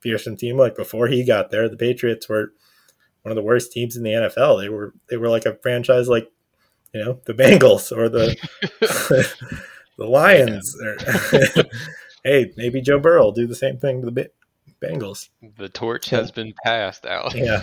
[0.00, 0.56] fearsome team.
[0.56, 2.52] Like before he got there, the Patriots were
[3.22, 4.60] one of the worst teams in the NFL.
[4.60, 6.30] They were they were like a franchise like
[6.92, 8.36] you know the Bengals or the
[9.98, 10.76] the Lions.
[10.80, 10.96] Or,
[12.24, 14.30] hey, maybe Joe Burrow will do the same thing to the
[14.82, 15.28] Bengals.
[15.56, 17.34] The torch has been passed, Alex.
[17.34, 17.62] Yeah.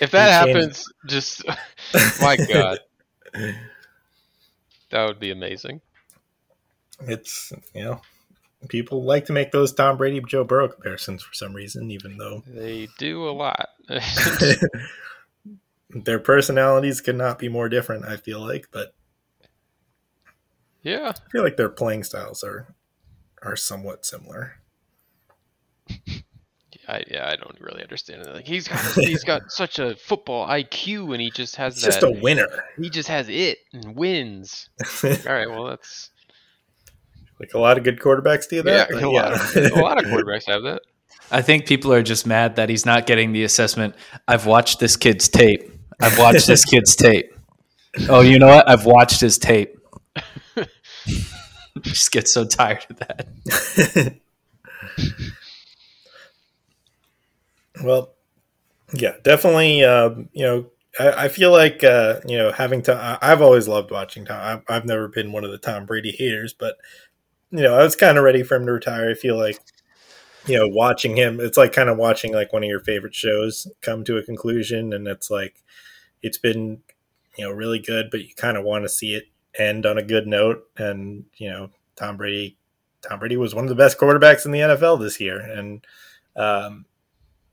[0.00, 1.44] If that happens, just
[2.20, 2.78] my God,
[4.90, 5.80] that would be amazing.
[7.00, 8.00] it's you know
[8.68, 12.42] people like to make those Tom Brady Joe Burrow comparisons for some reason, even though
[12.46, 13.68] They do a lot.
[15.90, 18.04] their personalities could not be more different.
[18.04, 18.94] I feel like, but
[20.82, 22.74] yeah, I feel like their playing styles are
[23.42, 24.54] are somewhat similar.
[26.88, 28.34] I, yeah, I don't really understand it.
[28.34, 31.90] Like he's got he's got such a football IQ, and he just has It's that.
[32.00, 32.48] just a winner.
[32.80, 34.70] he just has it and wins.
[35.04, 36.10] All right, well that's
[37.38, 38.90] like a lot of good quarterbacks do yeah, that.
[38.90, 40.80] a, but lot of, a lot of quarterbacks have that.
[41.30, 43.94] I think people are just mad that he's not getting the assessment.
[44.26, 45.70] I've watched this kid's tape.
[46.00, 47.34] I've watched this kid's tape.
[48.08, 48.66] Oh, you know what?
[48.68, 49.76] I've watched his tape.
[51.82, 54.16] just get so tired of that.
[57.82, 58.14] Well,
[58.92, 59.84] yeah, definitely.
[59.84, 60.66] Um, you know,
[60.98, 63.18] I, I feel like uh, you know having to.
[63.22, 64.40] I've always loved watching Tom.
[64.68, 66.76] I've, I've never been one of the Tom Brady haters, but
[67.50, 69.10] you know, I was kind of ready for him to retire.
[69.10, 69.58] I feel like
[70.46, 73.66] you know, watching him, it's like kind of watching like one of your favorite shows
[73.82, 75.62] come to a conclusion, and it's like
[76.22, 76.80] it's been
[77.36, 79.24] you know really good, but you kind of want to see it
[79.58, 80.64] end on a good note.
[80.78, 82.56] And you know, Tom Brady,
[83.02, 85.86] Tom Brady was one of the best quarterbacks in the NFL this year, and
[86.36, 86.86] um,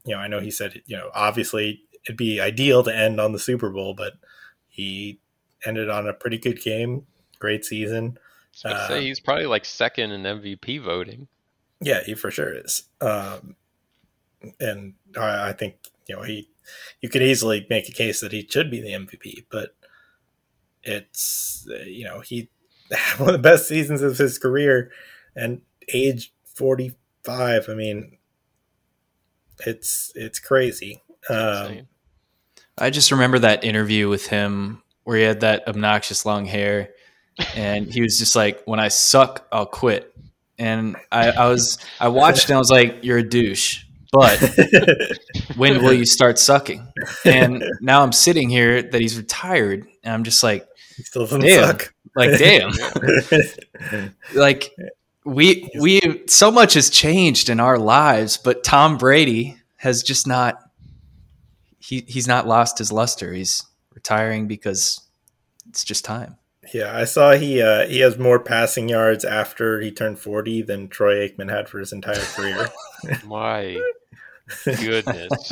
[0.05, 3.31] you know, I know he said, you know, obviously it'd be ideal to end on
[3.31, 4.13] the Super Bowl, but
[4.67, 5.19] he
[5.65, 7.05] ended on a pretty good game,
[7.39, 8.17] great season.
[8.63, 11.27] I Uh, say he's probably like second in MVP voting.
[11.81, 12.83] Yeah, he for sure is.
[13.01, 13.55] Um,
[14.59, 15.75] and I, I think
[16.07, 16.49] you know he,
[17.01, 19.75] you could easily make a case that he should be the MVP, but
[20.83, 22.49] it's you know he
[23.17, 24.91] one of the best seasons of his career,
[25.35, 25.61] and
[25.93, 27.67] age forty five.
[27.69, 28.17] I mean,
[29.65, 31.01] it's it's crazy.
[31.29, 31.87] Um,
[32.77, 36.89] I just remember that interview with him where he had that obnoxious long hair,
[37.55, 40.11] and he was just like, "When I suck, I'll quit."
[40.57, 44.39] And I, I was, I watched and I was like, "You're a douche." But
[45.57, 46.87] when will you start sucking?
[47.25, 50.65] And now I'm sitting here that he's retired, and I'm just like,
[50.95, 51.67] he still doesn't Damn.
[51.67, 51.93] suck.
[52.15, 52.71] like, damn,
[54.33, 54.71] like
[55.25, 60.61] we we so much has changed in our lives, but Tom Brady has just not.
[61.79, 63.33] He he's not lost his luster.
[63.33, 65.01] He's retiring because
[65.67, 66.37] it's just time.
[66.73, 70.87] Yeah, I saw he uh, he has more passing yards after he turned forty than
[70.87, 72.69] Troy Aikman had for his entire career.
[73.25, 73.81] My
[74.63, 75.51] goodness.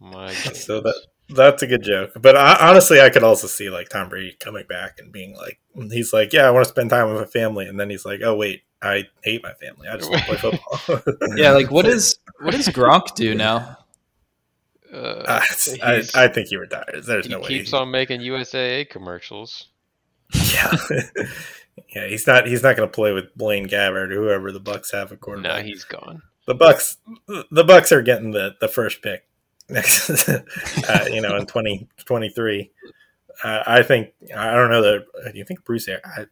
[0.00, 0.64] My goodness.
[0.64, 2.12] so that that's a good joke.
[2.20, 5.58] But I, honestly, I could also see like Tom Brady coming back and being like,
[5.90, 8.20] he's like, yeah, I want to spend time with my family, and then he's like,
[8.22, 9.88] oh wait, I hate my family.
[9.88, 10.50] I just want to play
[10.86, 11.14] football.
[11.36, 13.78] yeah, like what is what does Gronk do now?
[14.92, 15.40] Uh, I,
[15.82, 17.06] I, he's- I think he retires.
[17.06, 17.48] There's he no way.
[17.48, 19.68] He keeps on making USAA commercials.
[20.52, 20.72] Yeah,
[21.94, 22.06] yeah.
[22.08, 22.46] He's not.
[22.46, 25.18] He's not going to play with Blaine Gabbert or whoever the Bucs have a No,
[25.18, 25.64] quarterback.
[25.64, 26.22] he's gone.
[26.46, 26.96] the Bucs.
[27.26, 29.24] The Bucs are getting the the first pick
[29.68, 30.28] next.
[30.28, 32.70] uh, you know, in twenty twenty three.
[33.42, 34.12] Uh, I think.
[34.36, 35.04] I don't know that.
[35.32, 35.88] Do you think Bruce?
[35.88, 36.26] Ar- I,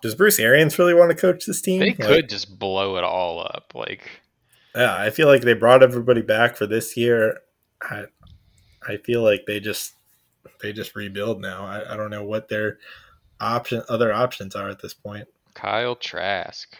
[0.00, 1.80] does Bruce Arians really want to coach this team?
[1.80, 3.72] They Like, could just blow it all up.
[3.74, 4.08] Like,
[4.74, 7.38] Yeah, I feel like they brought everybody back for this year.
[7.82, 8.06] I,
[8.88, 9.92] I feel like they just
[10.60, 11.64] they just rebuild now.
[11.64, 12.78] I, I don't know what their
[13.40, 15.28] option other options are at this point.
[15.54, 16.76] Kyle Trask.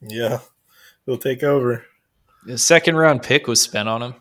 [0.00, 0.40] Yeah,
[1.06, 1.84] he'll take over.
[2.44, 4.14] The second round pick was spent on him.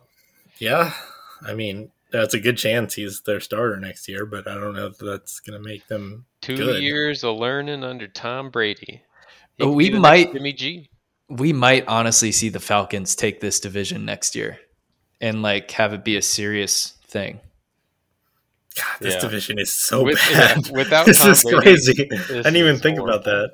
[0.59, 0.93] Yeah,
[1.41, 4.87] I mean that's a good chance he's their starter next year, but I don't know
[4.87, 6.25] if that's going to make them.
[6.41, 6.81] Two Good.
[6.83, 9.01] years of learning under Tom Brady.
[9.57, 10.89] He we might- Jimmy G.
[11.27, 14.59] We might honestly see the Falcons take this division next year
[15.19, 17.39] and like have it be a serious thing.
[18.77, 19.19] God, this Yeah.
[19.21, 20.67] division is so With- bad.
[20.67, 22.07] yeah, without this Tom is Brady, crazy.
[22.11, 23.49] I didn't even is think about horrible.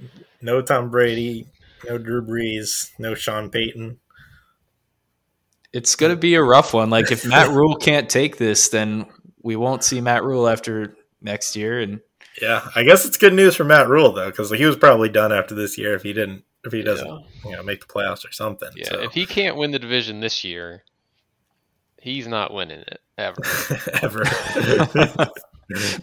[0.00, 0.08] that.
[0.42, 1.46] No Tom Brady,
[1.88, 3.98] no Drew Brees, no Sean Payton.
[5.72, 6.90] It's going to be a rough one.
[6.90, 9.06] Like if Matt Rule can't take this, then
[9.42, 11.80] we won't see Matt Rhule after next year.
[11.80, 12.00] And
[12.40, 15.32] Yeah, I guess it's good news for Matt Rhule though, because he was probably done
[15.32, 17.50] after this year if he didn't, if he doesn't, Yeah.
[17.50, 18.68] you know, make the playoffs or something.
[18.76, 19.00] Yeah, so.
[19.02, 20.84] if he can't win the division this year,
[22.00, 23.40] he's not winning it ever.
[24.02, 24.24] ever.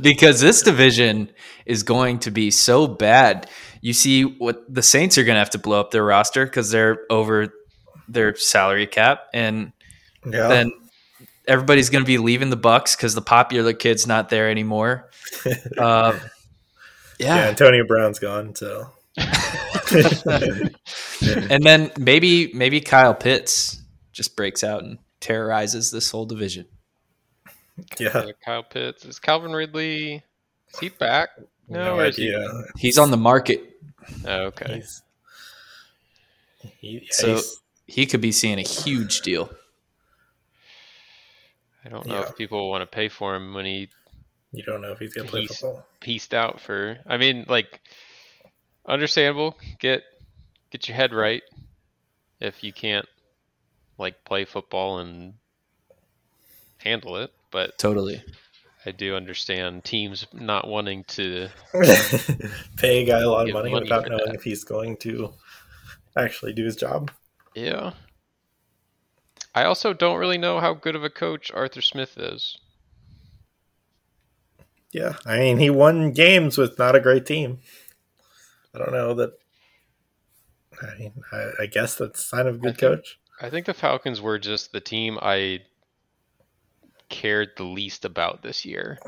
[0.02, 1.30] because this division
[1.66, 3.50] is going to be so bad.
[3.82, 6.72] You see what the Saints are going to have to blow up their roster because
[6.72, 7.54] they're over
[8.10, 9.72] their salary cap, and
[10.26, 10.72] yeah, then
[11.48, 15.10] everybody's going to be leaving the Bucs because the popular kid's not there anymore.
[15.78, 16.18] Uh,
[17.20, 18.90] yeah, yeah, Antonio Brown's gone, so
[21.22, 26.66] and then maybe maybe Kyle Pitts just breaks out and terrorizes this whole division.
[28.00, 30.24] yeah, Kyle Pitts is Calvin Ridley.
[30.74, 31.30] Is he back?
[31.68, 32.36] No, no where is he?
[32.78, 33.70] He's on the market,
[34.26, 34.76] Oh, okay.
[34.76, 35.02] He's,
[36.80, 37.56] he, yeah, So- he's-
[37.90, 39.50] he could be seeing a huge deal.
[41.86, 42.30] I don't know Yeah.
[42.30, 43.90] if people want to pay for him when he
[44.52, 45.86] you don't know if he's gonna play He's- football.
[46.00, 46.98] pieced out for.
[47.06, 47.80] I mean, like,
[48.86, 49.58] understandable.
[49.80, 50.04] Get
[50.72, 51.44] get your head right
[52.40, 53.08] if you can't
[53.98, 55.36] like play football and
[56.78, 57.32] handle it.
[57.52, 58.24] But Totally.
[58.86, 61.50] I do understand teams not wanting to.
[62.78, 64.36] Pay a guy a lot of money money without knowing that.
[64.36, 65.34] if he's going to
[66.18, 67.12] actually do his job.
[67.60, 67.92] Yeah.
[69.56, 72.58] I also don't really know how good of a coach Arthur Smith is.
[74.92, 77.60] Yeah, I mean, he won games with not a great team.
[78.74, 79.34] I don't know that.
[80.82, 83.20] I mean, I, I guess that's a sign of a good I think- coach.
[83.42, 85.62] I think the Falcons were just the team I
[87.08, 89.00] cared the least about this year.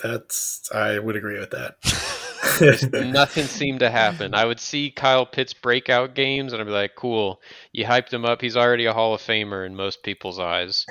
[0.00, 1.76] That's I would agree with that.
[2.92, 4.34] Nothing seemed to happen.
[4.34, 7.40] I would see Kyle Pitts breakout games and I'd be like, cool,
[7.72, 8.40] you hyped him up.
[8.40, 10.86] He's already a Hall of Famer in most people's eyes.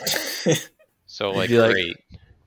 [1.14, 1.76] So, like, be like.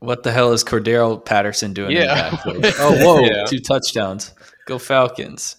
[0.00, 1.92] What the hell is Cordarrelle Patterson doing?
[1.92, 2.36] Yeah.
[2.46, 3.20] oh, whoa!
[3.20, 3.44] Yeah.
[3.44, 4.34] Two touchdowns.
[4.66, 5.56] Go Falcons!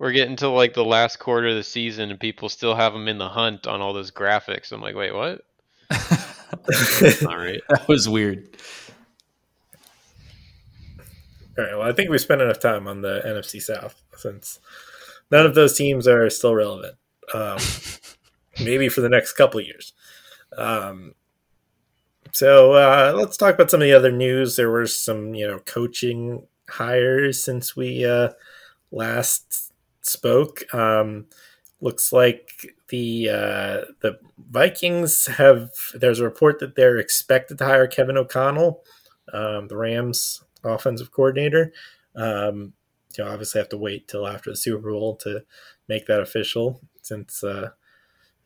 [0.00, 3.06] We're getting to like the last quarter of the season and people still have him
[3.06, 4.72] in the hunt on all those graphics.
[4.72, 5.42] I'm like, wait, what?
[5.92, 7.60] All right.
[7.68, 8.56] That was weird.
[11.58, 11.76] All right.
[11.76, 14.58] Well, I think we spent enough time on the NFC South since
[15.30, 16.96] none of those teams are still relevant.
[17.34, 17.58] Um,
[18.64, 19.92] maybe for the next couple of years.
[20.56, 21.14] Um,
[22.32, 24.56] so uh, let's talk about some of the other news.
[24.56, 28.30] There were some, you know, coaching hires since we uh,
[28.90, 30.62] last spoke.
[30.74, 31.26] Um,
[31.80, 34.18] looks like the uh, the
[34.50, 35.70] Vikings have.
[35.94, 38.82] There's a report that they're expected to hire Kevin O'Connell,
[39.32, 41.72] um, the Rams offensive coordinator.
[42.14, 42.74] Um,
[43.16, 45.44] you know, obviously have to wait till after the Super Bowl to
[45.88, 47.70] make that official, since uh,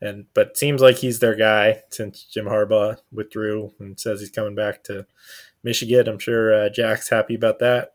[0.01, 4.55] and but seems like he's their guy since Jim Harbaugh withdrew and says he's coming
[4.55, 5.07] back to
[5.63, 6.09] Michigan.
[6.09, 7.95] I'm sure uh, Jack's happy about that.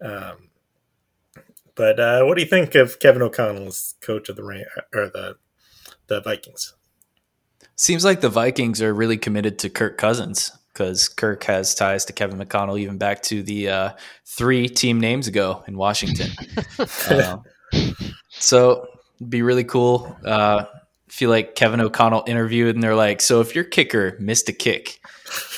[0.00, 0.50] Um,
[1.74, 5.36] but uh, what do you think of Kevin O'Connell as coach of the or the
[6.08, 6.74] the Vikings?
[7.76, 12.12] Seems like the Vikings are really committed to Kirk Cousins because Kirk has ties to
[12.12, 13.90] Kevin McConnell even back to the uh,
[14.24, 16.30] three team names ago in Washington.
[17.10, 17.38] uh,
[18.30, 20.16] so it'd be really cool.
[20.24, 20.64] Uh,
[21.08, 24.98] feel like Kevin O'Connell interviewed and they're like, "So if your kicker missed a kick,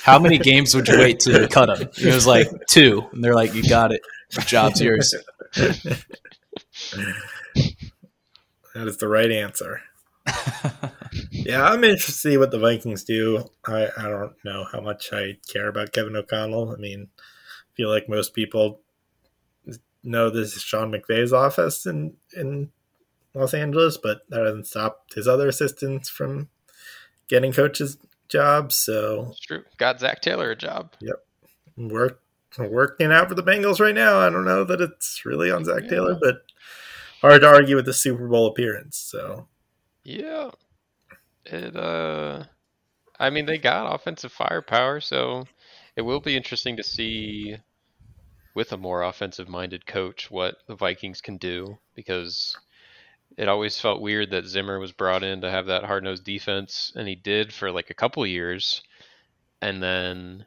[0.02, 3.06] how many games would you wait to cut him?" He was like, two.
[3.12, 4.02] And they're like, "You got it.
[4.32, 5.14] The job's yours."
[5.54, 6.02] that
[8.74, 9.80] is the right answer.
[11.30, 13.44] yeah, I'm interested to see what the Vikings do.
[13.66, 16.70] I, I don't know how much I care about Kevin O'Connell.
[16.72, 17.22] I mean, I
[17.74, 18.80] feel like most people
[20.02, 22.70] know this is Sean McVay's office in in
[23.34, 26.48] Los Angeles, but that hasn't stopped his other assistants from
[27.28, 27.98] getting coaches
[28.28, 28.76] jobs.
[28.76, 29.64] So It's true.
[29.76, 30.94] Got Zac Taylor a job.
[31.00, 31.16] Yep.
[31.76, 32.20] Work
[32.58, 34.20] working out for the Bengals right now.
[34.20, 35.88] I don't know that it's really on Zac Yeah.
[35.90, 36.42] Taylor, but
[37.20, 38.96] hard to argue with the Super Bowl appearance.
[38.96, 39.48] So
[40.04, 40.50] Yeah.
[41.46, 42.44] It uh
[43.18, 45.46] I mean they got offensive firepower, so
[45.96, 47.56] it will be interesting to see
[48.54, 52.56] with a more offensive minded coach what the Vikings can do because
[53.36, 56.92] it always felt weird that Zimmer was brought in to have that hard nosed defense
[56.94, 58.82] and he did for like a couple years
[59.60, 60.46] and then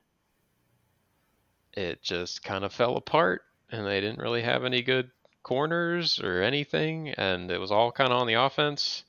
[1.73, 3.41] it just kind of fell apart
[3.71, 5.11] and they didn't really have any good
[5.43, 9.03] corners or anything and it was all kind of on the offense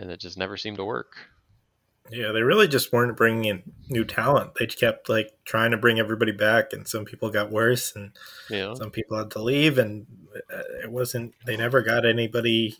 [0.00, 1.14] and it just never seemed to work.
[2.10, 4.54] yeah, they really just weren't bringing in new talent.
[4.58, 8.12] They kept like trying to bring everybody back, and some people got worse, and
[8.50, 11.34] know, some people had to leave, and uh, it wasn't.
[11.44, 12.76] They never got anybody.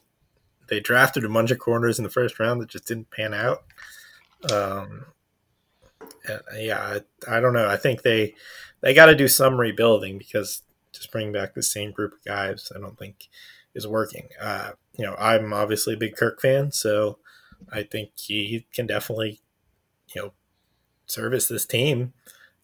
[0.69, 3.65] They drafted a bunch of corners in the first round that just didn't pan out.
[4.51, 5.07] Um,
[6.57, 7.69] yeah, I, I don't know.
[7.69, 8.35] I think they
[8.81, 10.63] they got to do some rebuilding because
[10.93, 13.29] just bringing back the same group of guys, I don't think
[13.75, 14.29] is working.
[14.41, 17.19] Uh, you know, I'm obviously a big Kirk fan, so
[17.73, 19.41] I think he can definitely,
[20.15, 20.33] you know,
[21.07, 22.13] service this team,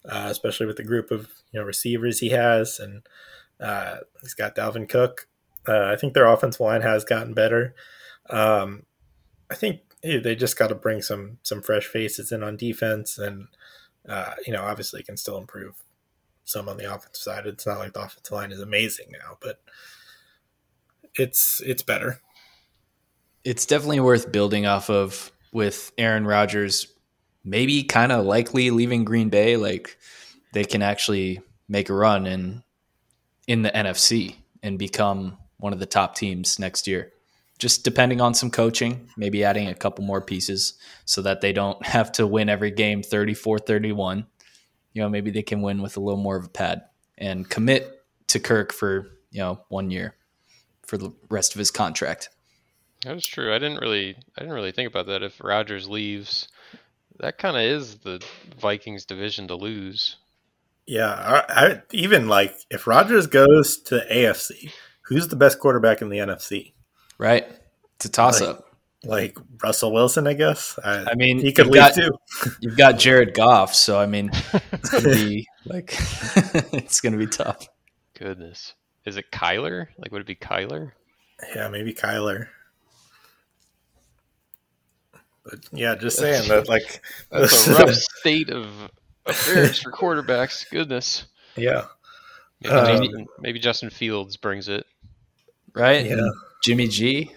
[0.05, 3.07] uh, especially with the group of you know receivers he has, and
[3.59, 5.27] uh, he's got Dalvin Cook.
[5.67, 7.75] Uh, I think their offensive line has gotten better.
[8.29, 8.83] Um,
[9.49, 13.17] I think eh, they just got to bring some some fresh faces in on defense,
[13.17, 13.47] and
[14.07, 15.75] uh, you know, obviously can still improve
[16.43, 17.45] some on the offensive side.
[17.45, 19.59] It's not like the offensive line is amazing now, but
[21.17, 22.21] it's it's better.
[23.43, 26.87] it's definitely worth building off of with Aaron Rodgers
[27.47, 29.97] maybe kind of likely leaving Green Bay like
[30.53, 31.39] they can actually
[31.69, 32.63] make a run in
[33.47, 37.13] in the NFC and become one of the top teams next year.
[37.57, 40.73] Just depending on some coaching, maybe adding a couple more pieces
[41.05, 44.25] so that they don't have to win every game 34-31.
[44.93, 46.83] You know, maybe they can win with a little more of a pad
[47.17, 50.15] and commit to Kirk for, you know, one year
[50.87, 52.29] for the rest of his contract.
[53.03, 53.53] that is true.
[53.53, 55.21] I didn't really, I didn't really think about that.
[55.21, 56.47] If Rodgers leaves,
[57.19, 58.23] that kind of is the
[58.59, 60.15] Vikings division to lose.
[60.87, 64.71] Yeah, I, I, even like if Rodgers goes to AFC,
[65.03, 66.73] who's the best quarterback in the NFC?
[67.19, 67.45] right?
[67.97, 68.63] It's a toss Like- up.
[69.03, 70.77] Like Russell Wilson, I guess.
[70.83, 72.11] I, I mean, he could you've leave got- too.
[72.61, 74.31] You've got Jared Goff, so I mean,
[74.73, 75.93] it's gonna be like
[76.73, 77.69] it's gonna be tough.
[78.17, 78.73] Goodness,
[79.07, 79.87] is it Kyler?
[79.97, 80.91] Like, would it be Kyler?
[81.55, 82.47] Yeah, maybe Kyler.
[85.45, 86.67] But yeah, just saying that.
[86.67, 87.01] Like,
[87.31, 88.67] That's a rough state of
[89.25, 90.69] affairs for quarterbacks.
[90.69, 91.25] Goodness.
[91.55, 91.85] yeah,
[92.61, 94.85] Maybe, Um, Justin, maybe Justin Fields brings it.
[95.73, 96.05] Right?
[96.05, 96.13] Yeah.
[96.13, 96.33] And
[96.63, 97.31] Jimmy G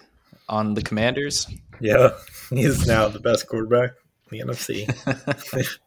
[0.48, 1.46] on the Commanders.
[1.80, 2.10] yeah.
[2.50, 3.92] He's now the best quarterback
[4.32, 5.78] in the NFC.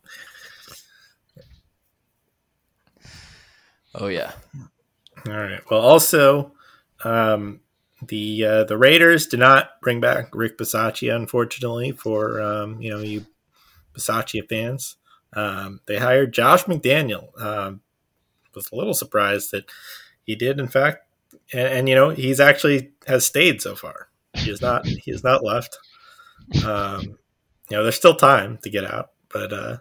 [3.95, 4.31] Oh yeah.
[5.27, 5.61] All right.
[5.69, 6.51] Well, also,
[7.03, 7.61] um,
[8.07, 12.99] the uh, the Raiders did not bring back Rich Bisaccia, unfortunately, for um, you know
[12.99, 13.25] you
[13.93, 14.97] Bisaccia fans.
[15.33, 17.39] Um, they hired Josh McDaniel.
[17.41, 17.81] Um,
[18.53, 19.65] was a little surprised that
[20.23, 21.07] he did, in fact,
[21.53, 24.09] and, and you know he's actually has stayed so far.
[24.33, 24.85] He has not.
[24.85, 25.77] he has not left.
[26.65, 27.17] Um,
[27.69, 29.77] you know, there's still time to get out, but uh,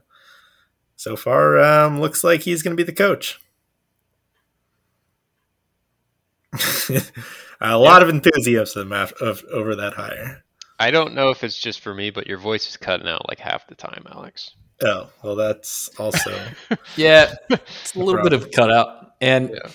[0.97, 3.41] so far, um, looks like he's going to be the coach.
[7.61, 10.45] a lot of enthusiasm of, of, over that hire.
[10.79, 13.39] I don't know if it's just for me, but your voice is cutting out like
[13.39, 14.51] half the time, Alex.
[14.85, 16.37] Oh, well, that's also.
[16.97, 19.13] Yeah, it's a little bit of a cutout.
[19.21, 19.71] And Yeah.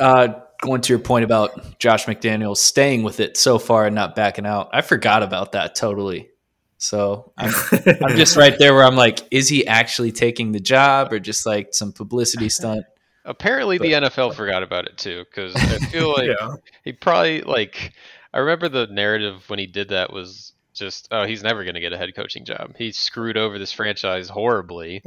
[0.00, 4.16] uh, going to your point about Josh McDaniels staying with it so far and not
[4.16, 6.30] backing out, I forgot about that totally.
[6.78, 7.52] So I'm,
[8.02, 11.44] I'm just right there where I'm like, is he actually taking the job or just
[11.44, 12.84] like some publicity stunt?
[13.28, 16.56] Apparently, the NFL forgot about it too, because I feel like yeah.
[16.82, 17.92] he probably like.
[18.34, 21.80] I remember the narrative when he did that was just, oh, he's never going to
[21.80, 22.74] get a head coaching job.
[22.76, 25.02] He screwed over this franchise horribly,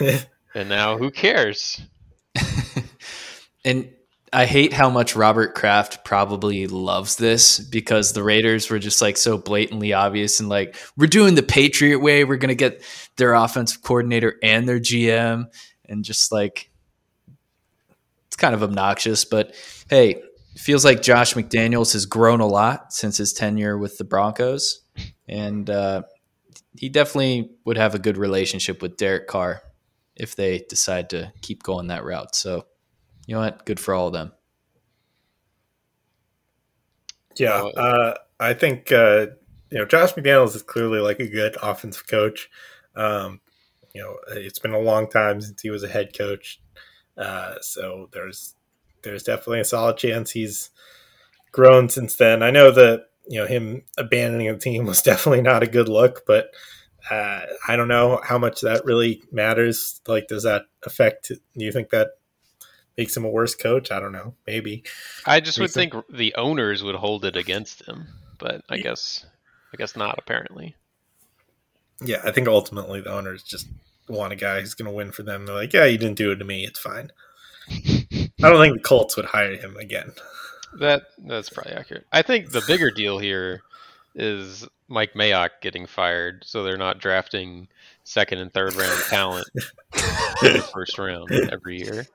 [0.54, 1.80] and now who cares?
[3.66, 3.90] And
[4.32, 9.16] I hate how much Robert Kraft probably loves this because the Raiders were just like
[9.16, 12.22] so blatantly obvious and like we're doing the Patriot way.
[12.22, 12.80] We're gonna get
[13.16, 15.46] their offensive coordinator and their GM
[15.88, 16.70] and just like
[18.36, 19.24] it's kind of obnoxious.
[19.24, 19.54] But
[19.88, 20.22] hey,
[20.56, 24.82] feels like Josh McDaniels has grown a lot since his tenure with the Broncos,
[25.26, 26.02] and uh,
[26.76, 29.62] he definitely would have a good relationship with Derek Carr
[30.14, 32.34] if they decide to keep going that route.
[32.34, 32.66] So
[33.26, 33.64] you know what?
[33.64, 34.32] Good for all of them.
[37.38, 39.28] Yeah, uh, I think uh,
[39.70, 42.50] you know Josh McDaniels is clearly like a good offensive coach.
[42.94, 43.40] Um,
[43.94, 46.60] you know, it's been a long time since he was a head coach,
[47.16, 48.54] uh, so there's
[49.02, 50.70] there's definitely a solid chance he's
[51.52, 52.42] grown since then.
[52.42, 56.24] I know that you know him abandoning the team was definitely not a good look,
[56.26, 56.50] but
[57.10, 60.00] uh, I don't know how much that really matters.
[60.06, 61.28] Like, does that affect?
[61.28, 62.10] Do you think that
[62.96, 63.90] makes him a worse coach?
[63.90, 64.34] I don't know.
[64.46, 64.84] Maybe.
[65.24, 68.08] I just would think the owners would hold it against him,
[68.38, 69.24] but I guess,
[69.72, 70.18] I guess not.
[70.18, 70.74] Apparently,
[72.02, 73.68] Yeah, I think ultimately the owners just
[74.08, 75.46] want a guy who's going to win for them.
[75.46, 76.64] They're like, yeah, you didn't do it to me.
[76.64, 77.10] It's fine.
[77.70, 80.12] I don't think the Colts would hire him again.
[80.78, 82.06] that that's probably accurate.
[82.12, 83.62] I think the bigger deal here
[84.14, 87.68] is Mike Mayock getting fired, so they're not drafting
[88.04, 92.06] second and third round talent in the first round every year.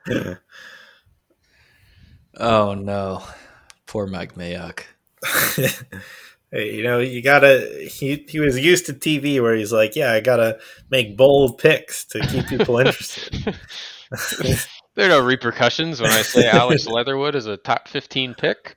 [2.38, 3.24] Oh no,
[3.88, 4.84] poor Mike Mayock.
[6.52, 7.88] hey, you know, you gotta.
[7.92, 12.06] He he was used to TV where he's like, yeah, I gotta make bold picks
[12.06, 13.56] to keep people interested.
[14.94, 18.76] There are no repercussions when I say Alex Leatherwood is a top fifteen pick.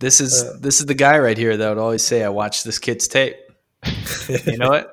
[0.00, 0.56] This is Uh.
[0.60, 3.36] this is the guy right here that would always say, "I watched this kid's tape."
[4.28, 4.92] You know what?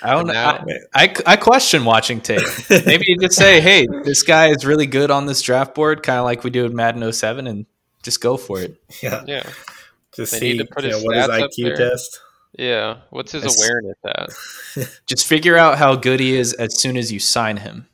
[0.00, 0.32] I don't know.
[0.34, 2.40] I, I, I question watching tape.
[2.70, 6.18] Maybe you just say, "Hey, this guy is really good on this draft board," kind
[6.20, 7.66] of like we do with Madden 07, and
[8.06, 8.80] just go for it.
[9.02, 9.42] yeah, Yeah,
[10.14, 11.76] just They see need to put you his know, what his stats up IQ there.
[11.90, 12.20] test.
[12.56, 12.96] yeah.
[13.10, 14.90] What's his It's- awareness at?
[15.06, 17.88] Just figure out how good he is as soon as you sign him.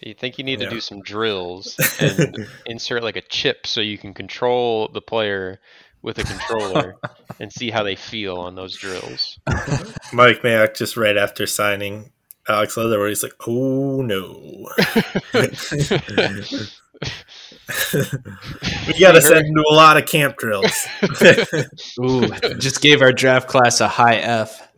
[0.00, 0.68] You think you need Yeah.
[0.68, 5.60] to do some drills and insert like a chip so you can control the player
[6.02, 6.96] with a controller
[7.38, 9.38] and see how they feel on those drills.
[10.14, 12.12] Mike Mayock just right after signing
[12.48, 14.68] Alex Leatherwood, he's like, "Oh no,
[18.86, 20.86] we got to send him to a lot of camp drills."
[22.00, 22.28] Ooh,
[22.58, 24.68] just gave our draft class a high F.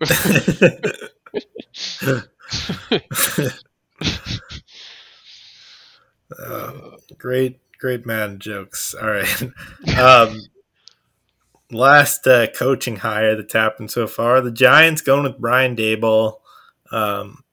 [6.38, 8.94] Uh, great, great man jokes.
[8.94, 9.42] All right.
[9.98, 10.40] Um,
[11.70, 16.38] last uh, coaching hire that's happened so far, the Giants going with Brian Daboll.
[16.90, 17.44] Um,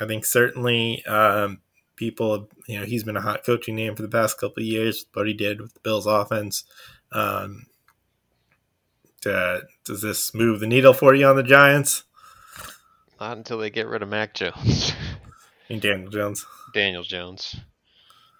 [0.00, 1.60] I think certainly um,
[1.98, 5.04] people, you know, he's been a hot coaching name for the past couple of years.
[5.12, 6.64] What he did with the Bills' offense.
[7.12, 7.66] Um,
[9.26, 12.04] uh, does this move the needle for you on the Giants?
[13.20, 14.92] Not until they get rid of Mac Jones.
[15.68, 16.46] and Daniel Jones.
[16.72, 17.56] Daniel Jones.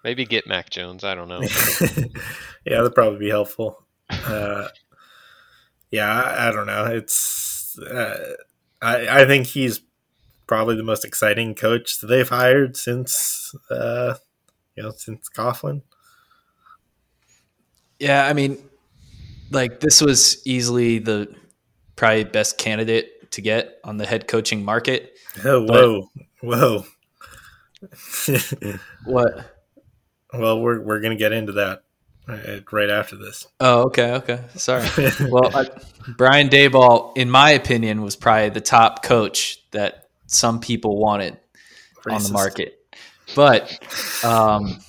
[0.03, 1.03] Maybe get Mac Jones.
[1.03, 1.41] I don't know.
[2.65, 3.83] yeah, that'd probably be helpful.
[4.09, 4.69] Uh,
[5.91, 6.85] yeah, I, I don't know.
[6.85, 8.35] It's uh,
[8.81, 9.81] I I think he's
[10.49, 14.15] probably the most exciting coach that they've hired since uh,
[14.75, 15.83] you know since Coughlin.
[17.99, 18.57] Yeah, I mean,
[19.51, 21.33] like this was easily the
[21.95, 25.13] probably best candidate to get on the head coaching market.
[25.45, 26.09] Oh, whoa,
[26.41, 26.83] whoa.
[29.05, 29.55] What?
[30.33, 31.83] well, we're we're gonna get into that
[32.27, 33.47] uh, right after this.
[33.59, 34.41] Oh, okay, okay.
[34.55, 34.87] Sorry.
[35.29, 35.67] well, I,
[36.17, 41.37] Brian Daboll, in my opinion, was probably the top coach that some people wanted
[42.07, 42.75] on the market.
[43.35, 43.79] But
[44.23, 44.79] um,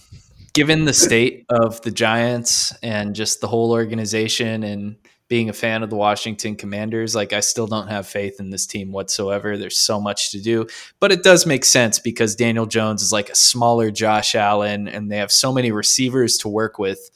[0.52, 4.96] given the state of the Giants and just the whole organization and
[5.28, 8.66] being a fan of the Washington Commanders, like I still don't have faith in this
[8.66, 9.56] team whatsoever.
[9.56, 10.66] There's so much to do,
[10.98, 15.10] but it does make sense because Daniel Jones is like a smaller Josh Allen, and
[15.10, 17.10] they have so many receivers to work with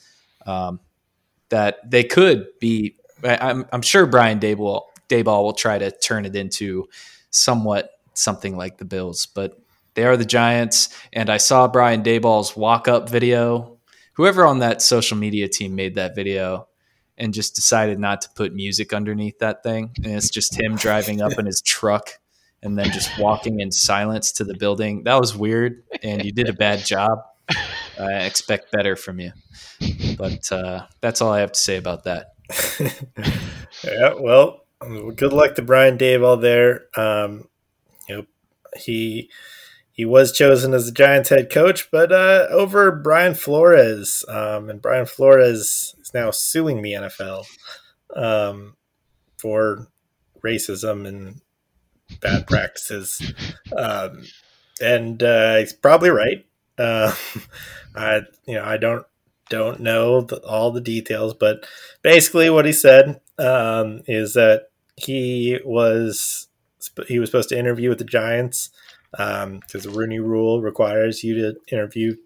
[0.47, 0.79] um,
[1.49, 2.97] that they could be.
[3.25, 6.89] I- I'm, I'm sure Brian Daboll Daboll will try to turn it into
[7.31, 9.59] somewhat something like the Bills, but
[9.95, 10.89] they are the Giants.
[11.13, 13.79] And I saw Brian Daboll's walk up video.
[14.15, 16.69] Whoever on that social media team made that video
[17.17, 19.91] and just decided not to put music underneath that thing.
[19.97, 22.11] And it's just him driving up in his truck
[22.63, 25.05] and then just walking in silence to the building.
[25.05, 25.85] That was weird.
[26.03, 27.19] And you did a bad job.
[27.99, 29.33] I expect better from you.
[30.17, 32.35] But uh, that's all I have to say about that.
[33.85, 34.65] yeah, well,
[35.15, 36.87] good luck to Brian Daboll there.
[36.97, 37.49] Um,
[38.77, 39.31] he
[39.95, 44.83] he was chosen as the Giants head coach, but uh, over Brian Flores, um, and
[44.83, 47.47] Brian Flores is now suing the NFL
[48.17, 48.77] um,
[49.39, 49.87] for
[50.45, 51.41] racism and
[52.21, 53.33] bad practices,
[53.77, 54.25] um,
[54.81, 56.45] and uh, he's probably right.
[56.77, 57.15] Uh,
[57.95, 59.07] I you know I don't
[59.49, 61.67] don't know the, all the details, but
[62.03, 66.49] basically what he said um, is that he was
[67.09, 68.71] he was supposed to interview with the Giants
[69.11, 72.17] because um, the Rooney Rule requires you to interview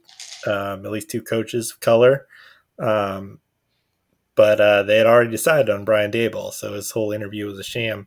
[0.46, 2.26] um, at least two coaches of color.
[2.78, 3.40] Um,
[4.34, 7.64] but uh, they had already decided on Brian Daboll, so his whole interview was a
[7.64, 8.06] sham.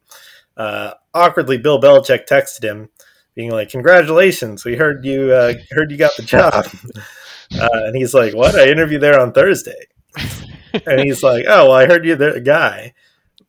[0.55, 2.89] Uh, awkwardly, Bill Belichick texted him,
[3.35, 6.67] being like, "Congratulations, we heard you uh, heard you got the job."
[7.53, 8.55] Uh, and he's like, "What?
[8.55, 9.87] I interviewed there on Thursday."
[10.85, 12.93] and he's like, "Oh, well, I heard you're the guy."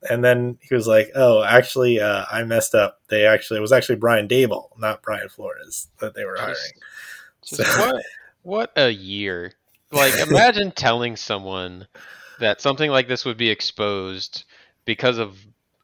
[0.09, 3.01] And then he was like, "Oh, actually, uh, I messed up.
[3.09, 6.57] They actually it was actually Brian Daboll, not Brian Flores, that they were hiring."
[7.45, 7.81] Just so.
[7.81, 8.05] what?
[8.43, 9.53] What a year!
[9.93, 11.87] Like, imagine telling someone
[12.41, 14.45] that something like this would be exposed
[14.85, 15.39] because of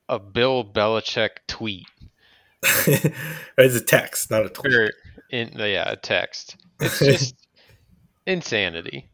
[0.09, 1.87] a Bill Belichick tweet.
[2.63, 4.91] it's a text, not a tweet.
[5.31, 6.57] In, yeah, a text.
[6.81, 7.35] It's just
[8.27, 9.09] insanity.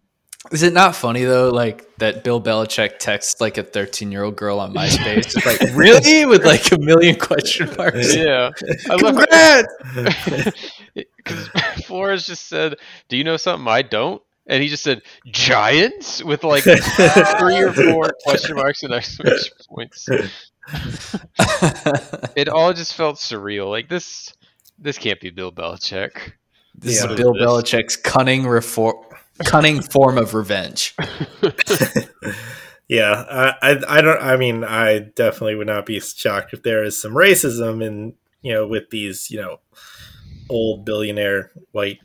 [0.53, 4.37] Is it not funny though, like that Bill Belichick texts like a 13 year old
[4.37, 8.15] girl on MySpace, like really with like a million question marks?
[8.15, 8.51] Yeah,
[8.91, 10.55] I love that
[11.17, 11.49] because
[11.87, 12.77] Flores just said,
[13.09, 17.73] "Do you know something I don't?" And he just said, "Giants" with like three or
[17.73, 20.07] four question marks and exclamation points.
[22.37, 23.71] it all just felt surreal.
[23.71, 24.35] Like this,
[24.79, 26.33] this can't be Bill Belichick.
[26.75, 27.11] This yeah.
[27.11, 29.07] is Bill Belichick's cunning reform
[29.45, 30.95] cunning form of revenge.
[32.89, 34.23] yeah, I, I, I don't.
[34.23, 38.53] I mean, I definitely would not be shocked if there is some racism in you
[38.53, 39.61] know with these you know
[40.49, 41.99] old billionaire white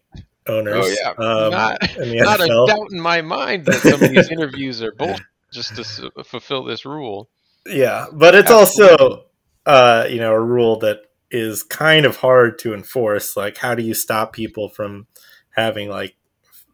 [0.48, 0.86] owners.
[0.86, 4.82] Oh yeah, um, not, not a doubt in my mind that some of these interviews
[4.82, 7.30] are bullshit just to fulfill this rule.
[7.66, 8.98] Yeah, but it's Absolutely.
[8.98, 9.26] also
[9.66, 11.02] uh, you know a rule that
[11.32, 13.38] is kind of hard to enforce.
[13.38, 15.08] Like, how do you stop people from
[15.52, 16.16] having like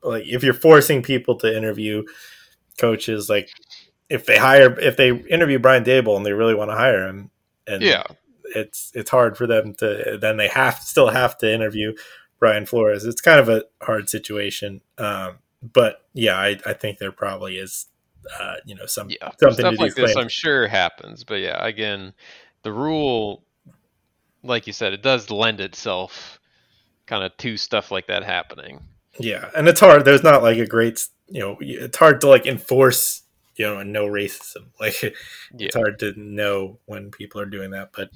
[0.06, 2.04] like if you're forcing people to interview
[2.78, 3.50] coaches, like
[4.10, 7.32] if they hire if they interview Brian Daboll and they really want to hire him,
[7.68, 8.04] and yeah,
[8.56, 11.94] it's it's hard for them to then they have still have to interview
[12.40, 13.06] Brian Flores.
[13.06, 17.88] It's kind of a hard situation, um, but yeah, I, I think there probably is
[18.40, 20.16] uh, you know some yeah something stuff like this.
[20.16, 22.14] I'm sure happens, but yeah, again,
[22.64, 23.44] the rule,
[24.44, 26.40] like you said, it does lend itself
[27.06, 28.82] kind of to stuff like that happening.
[29.20, 30.06] Yeah, and it's hard.
[30.06, 33.24] There's not like a great, you know, it's hard to like enforce,
[33.56, 34.68] you know, no racism.
[34.80, 35.10] Like yeah.
[35.60, 38.10] it's hard to know when people are doing that, but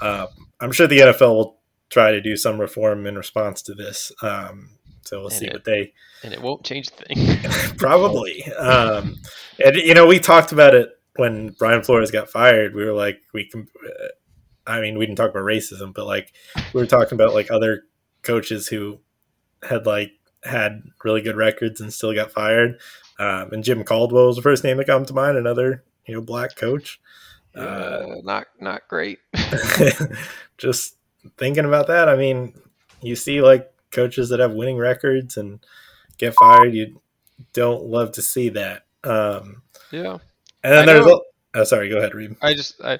[0.00, 0.26] uh,
[0.60, 1.58] I'm sure the NFL will
[1.90, 4.10] try to do some reform in response to this.
[4.22, 4.70] Um,
[5.04, 7.76] so we'll and see it, what they and it won't change the thing.
[7.76, 8.44] probably.
[8.52, 9.16] Um,
[9.64, 12.74] and you know, we talked about it when Brian Flores got fired.
[12.74, 13.68] We were like, we can.
[13.84, 14.08] Uh,
[14.64, 16.32] I mean, we didn't talk about racism, but like
[16.72, 17.82] we were talking about like other
[18.22, 19.00] coaches who
[19.62, 20.12] had like
[20.44, 22.80] had really good records and still got fired.
[23.18, 26.20] Um, and Jim Caldwell was the first name that comes to mind, another you know
[26.20, 27.00] black coach.
[27.54, 29.18] Uh, not not great.
[30.58, 30.96] just
[31.36, 32.54] thinking about that, I mean,
[33.00, 35.60] you see like coaches that have winning records and
[36.18, 36.74] get fired.
[36.74, 37.00] You
[37.52, 38.84] don't love to see that.
[39.04, 40.18] Um, yeah.
[40.64, 41.20] And then there's
[41.54, 42.36] oh sorry, go ahead, Reed.
[42.40, 42.98] I just I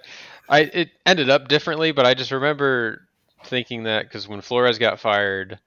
[0.49, 3.07] I it ended up differently, but I just remember
[3.45, 5.59] thinking that because when Flores got fired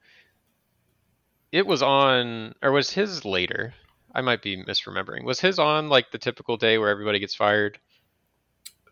[1.52, 3.74] it was on, or was his later?
[4.14, 5.24] I might be misremembering.
[5.24, 7.78] Was his on like the typical day where everybody gets fired?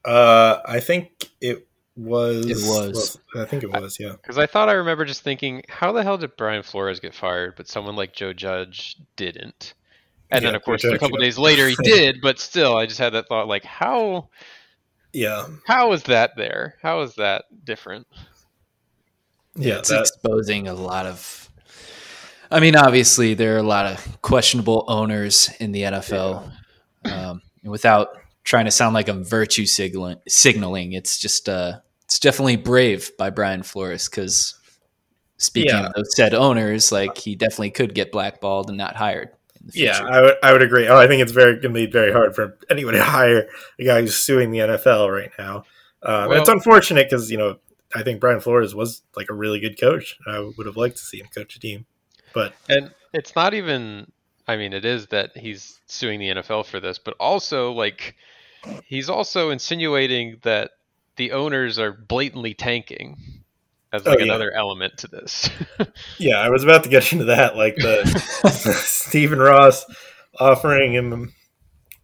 [0.04, 2.44] Uh, I think it was.
[2.46, 3.18] It was.
[3.34, 3.98] Well, I think it was.
[3.98, 4.12] Yeah.
[4.12, 7.54] Because I thought I remember just thinking, how the hell did Brian Flores get fired,
[7.56, 9.74] but someone like Joe Judge didn't?
[10.30, 11.22] And Yeah, then, of course, pretty a couple much.
[11.24, 14.28] days later he did, but still, I just had that thought, like, how
[15.12, 16.74] Yeah, how is that there?
[16.82, 18.06] How is that different?
[19.56, 21.43] yeah, it's that, exposing a lot of.
[22.54, 26.50] I mean, obviously, there are a lot of questionable owners in the NFL.
[27.04, 32.56] Um, without trying to sound like I'm virtue signaling, signaling it's just uh, it's definitely
[32.56, 34.54] brave by Brian Flores because
[35.36, 35.86] speaking Yeah.
[35.86, 39.30] of those said owners, like he definitely could get blackballed and not hired.
[39.60, 39.92] In the future.
[39.92, 40.86] yeah, I would I would agree.
[40.86, 43.48] Oh, I think it's very going to be very hard for anyone to hire
[43.78, 45.64] a guy who's suing the NFL right now.
[46.02, 47.56] Um, Well- it's unfortunate because you know
[47.94, 50.16] I think Brian Flores was like a really good coach.
[50.26, 51.86] I would have liked to see him coach a team,
[52.34, 54.10] but And it's not even
[54.46, 58.16] I mean it is that he's suing the NFL for this, but also like
[58.84, 60.72] he's also insinuating that
[61.16, 63.16] the owners are blatantly tanking
[63.92, 64.24] as Oh, like yeah.
[64.24, 65.48] another element to this.
[66.18, 67.56] yeah, I was about to get into that.
[67.56, 68.04] Like the
[68.84, 69.86] Stephen Ross
[70.40, 71.32] offering him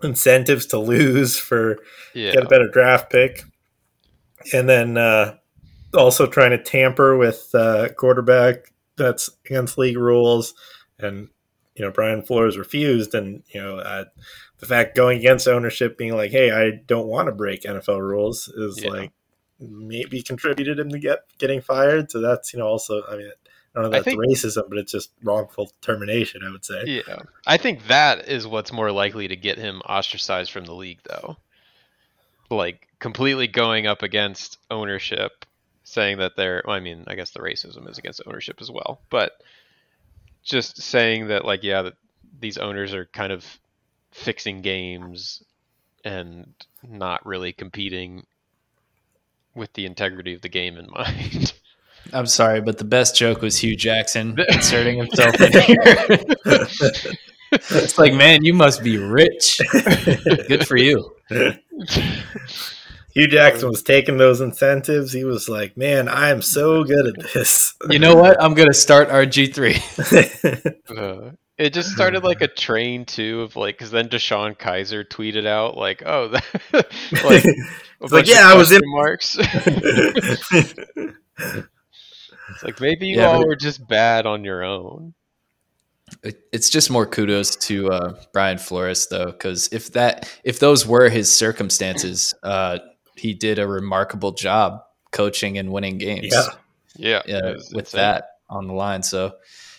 [0.03, 1.79] incentives to lose for
[2.15, 2.33] yeah.
[2.33, 3.43] get a better draft pick,
[4.53, 5.37] and then uh,
[5.93, 8.73] also trying to tamper with uh, quarterback
[9.05, 10.55] that's against league rules,
[10.99, 11.29] and
[11.75, 14.05] you know Brian Flores refused, and you know uh,
[14.59, 18.49] the fact going against ownership, being like, "Hey, I don't want to break NFL rules,"
[18.49, 18.91] is Yeah.
[18.91, 19.13] like
[19.59, 22.11] maybe contributed him to get getting fired.
[22.11, 23.31] So that's you know also I mean.
[23.73, 26.43] I don't know if that's think- racism, but it's just wrongful termination.
[26.45, 26.83] I would say.
[26.87, 27.21] Yeah.
[27.47, 31.37] I think that is what's more likely to get him ostracized from the league though.
[32.51, 35.47] Like completely going up against ownership
[35.91, 39.01] saying that they're well, I mean, I guess the racism is against ownership as well,
[39.11, 39.33] but
[40.43, 41.95] just saying that like yeah, that
[42.41, 43.45] these owners are kind of
[44.13, 45.43] fixing games
[46.05, 46.55] and
[46.89, 48.27] not really competing
[49.55, 51.53] with the integrity of the game in mind.
[52.13, 55.77] I'm sorry, but the best joke was Hue Jackson inserting himself in here.
[57.53, 59.61] it's like, man, you must be rich.
[60.49, 61.15] Good for you.
[63.13, 65.13] Hue Jackson was taking those incentives.
[65.13, 68.41] He was like, "Man, I am so good at this." You know what?
[68.43, 70.77] I'm gonna start RG3.
[70.97, 75.47] Uh, it just started like a train too of like because then DeShone Kizer tweeted
[75.47, 76.45] out like oh that,
[77.25, 77.45] like
[78.11, 79.37] like, "Yeah, I was in- question marks.
[80.99, 81.13] it's
[82.65, 85.15] like maybe you Yeah, all but- were just bad on your own.
[86.25, 90.87] It- It's just more kudos to uh, Brian Flores, though, because if that if those
[90.87, 92.79] were his circumstances, uh,
[93.21, 96.29] he did a remarkable job coaching and winning games.
[96.33, 96.43] yeah,
[96.97, 97.99] Yeah, yeah, it was with insane.
[98.01, 99.03] that on the line.
[99.03, 99.35] So,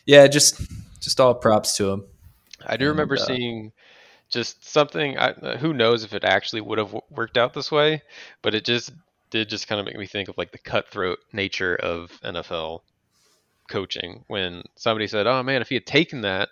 [0.05, 0.61] yeah, just
[0.99, 2.05] just all props to him.
[2.65, 3.71] I do And, remember uh, seeing
[4.29, 5.17] just something.
[5.17, 8.01] I, uh, who knows if it actually would have worked out this way,
[8.41, 8.91] but it just
[9.29, 12.81] did just kind of make me think of like the cutthroat nature of NFL
[13.69, 14.23] coaching.
[14.27, 16.49] When somebody said, "Oh man, if he had taken that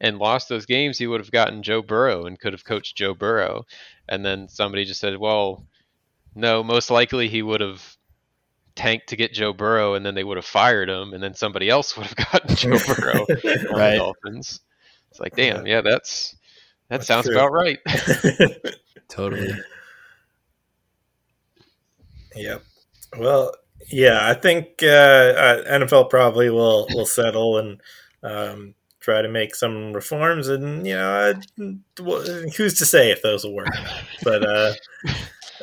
[0.00, 3.14] and lost those games, he would have gotten Joe Burrow and could have coached Joe
[3.14, 3.64] Burrow,"
[4.08, 5.64] and then somebody just said, "Well,
[6.36, 7.96] no, most likely he would have."
[8.76, 11.70] Tanked to get Joe Burrow, and then they would have fired him, and then somebody
[11.70, 13.96] else would have gotten Joe Burrow on the Right.
[13.96, 14.60] Dolphins.
[15.10, 16.36] It's like, damn, yeah, that's
[16.90, 17.36] that That's sounds true.
[17.36, 17.78] about right.
[19.08, 19.54] Totally.
[22.36, 22.62] Yep.
[23.18, 23.54] Well,
[23.88, 27.80] yeah, I think uh, uh, NFL probably will will settle and
[28.22, 31.72] um, try to make some reforms, and you know, uh,
[32.02, 32.20] well,
[32.56, 33.68] who's to say if those will work?
[34.22, 34.72] But uh,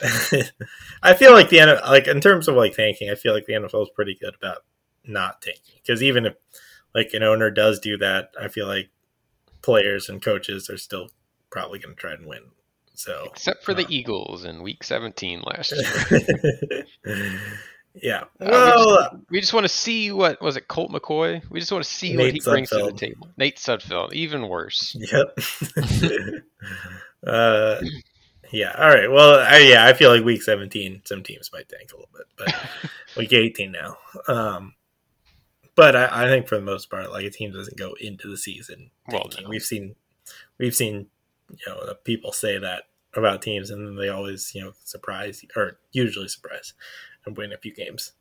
[1.03, 3.53] I feel like the N- like in terms of like tanking, I feel like the
[3.53, 4.59] NFL is pretty good about
[5.05, 6.33] not tanking because even if
[6.95, 8.89] like an owner does do that, I feel like
[9.61, 11.09] players and coaches are still
[11.49, 12.43] probably going to try and win.
[12.95, 13.89] So Except for the Uh.
[13.89, 15.73] Eagles in Week 17 last
[16.11, 16.85] year.
[17.95, 18.23] yeah.
[18.39, 21.41] Uh, we Well, just, we just want to see what was it, Colt McCoy?
[21.49, 23.29] We just want to see what Nate he brings to the table.
[23.37, 24.95] Nate Sudfeld, even worse.
[24.99, 25.39] Yep.
[27.27, 27.81] uh,
[28.53, 28.73] yeah.
[28.77, 29.11] All right.
[29.11, 32.27] Well, I, yeah, I feel like week 17, some teams might tank a little bit,
[32.37, 32.55] but
[33.17, 33.97] week 18 now.
[34.27, 34.75] Um,
[35.75, 38.37] but I, I think for the most part, like a team doesn't go into the
[38.37, 38.91] season.
[39.09, 39.49] Well, no.
[39.49, 39.95] We've seen,
[40.59, 41.07] we've seen,
[41.49, 42.83] you know, people say that
[43.15, 46.73] about teams, and then they always, you know, surprise or usually surprise
[47.25, 48.13] and win a few games.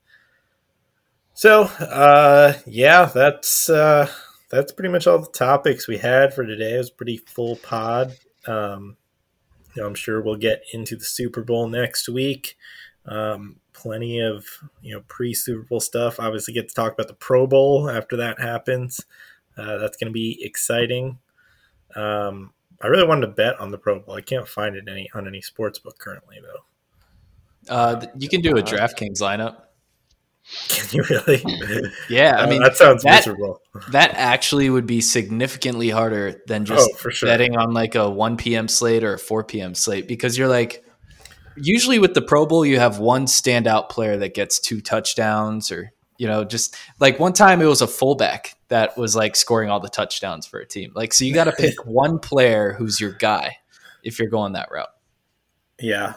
[1.34, 4.08] So, uh, yeah, that's uh,
[4.50, 6.74] that's pretty much all the topics we had for today.
[6.74, 8.16] It was a pretty full pod.
[8.46, 8.96] Um,
[9.74, 12.56] you know, I'm sure we'll get into the Super Bowl next week.
[13.06, 14.46] Um, plenty of
[14.80, 16.20] you know pre Super Bowl stuff.
[16.20, 19.00] Obviously, get to talk about the Pro Bowl after that happens.
[19.56, 21.18] Uh, that's going to be exciting.
[21.94, 24.14] Um, I really wanted to bet on the Pro Bowl.
[24.14, 27.74] I can't find it any on any sports book currently though.
[27.74, 29.62] Uh, you can do a DraftKings lineup.
[30.68, 31.42] Can you really?
[32.09, 33.61] Yeah, I Uh, mean that sounds that- miserable.
[33.90, 37.28] that actually would be significantly harder than just Oh, sure.
[37.28, 38.68] betting on like a 1 p.m.
[38.68, 39.74] slate or a 4 p.m.
[39.74, 40.84] slate because you're like
[41.57, 45.92] usually with the Pro Bowl you have one standout player that gets two touchdowns or
[46.18, 49.80] you know just like one time it was a fullback that was like scoring all
[49.80, 50.92] the touchdowns for a team.
[50.94, 53.57] Like so you got to pick one player who's your guy
[54.03, 54.88] if you're going that route.
[55.80, 56.14] Yeah.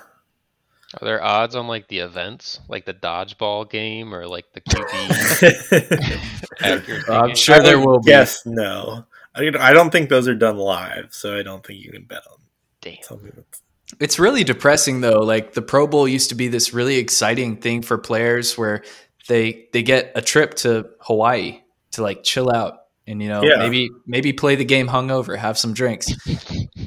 [1.02, 6.20] Are there odds on like the events, like the dodgeball game or like the QB
[7.10, 8.12] I'm sure there will be.
[8.12, 9.06] Yes, no.
[9.36, 12.22] I, I don't think those are done live, so I don't think you can bet
[12.32, 12.38] on
[12.82, 13.02] Damn.
[13.02, 13.62] something that's.
[14.00, 15.20] It's really depressing though.
[15.20, 18.84] Like the Pro Bowl used to be this really exciting thing for players where
[19.28, 21.60] they they get a trip to Hawaii
[21.92, 23.58] to like chill out and you know Yeah.
[23.58, 26.12] maybe maybe play the game hungover, have some drinks.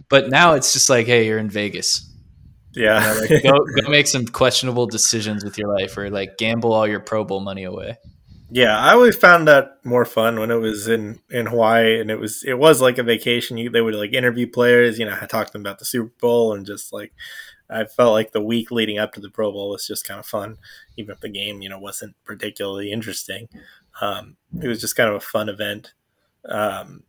[0.09, 2.08] but now it's just like, hey, you're in Vegas.
[2.79, 3.19] Yeah.
[3.21, 7.01] Like, go go make some questionable decisions with your life or like gamble all your
[7.01, 7.99] Pro Bowl money away.
[8.51, 12.19] Yeah, I always found that more fun when it was in in Hawaii, and it
[12.19, 13.59] was it was like a vacation.
[13.59, 16.55] You they would like interview players, you know, talk to them about the Super Bowl,
[16.55, 17.13] and just like
[17.69, 20.25] I felt like the week leading up to the Pro Bowl was just kind of
[20.25, 20.57] fun,
[20.97, 23.49] even if the game you know wasn't particularly interesting.
[24.01, 25.93] Um, it was just kind of a fun event,
[26.49, 27.03] um,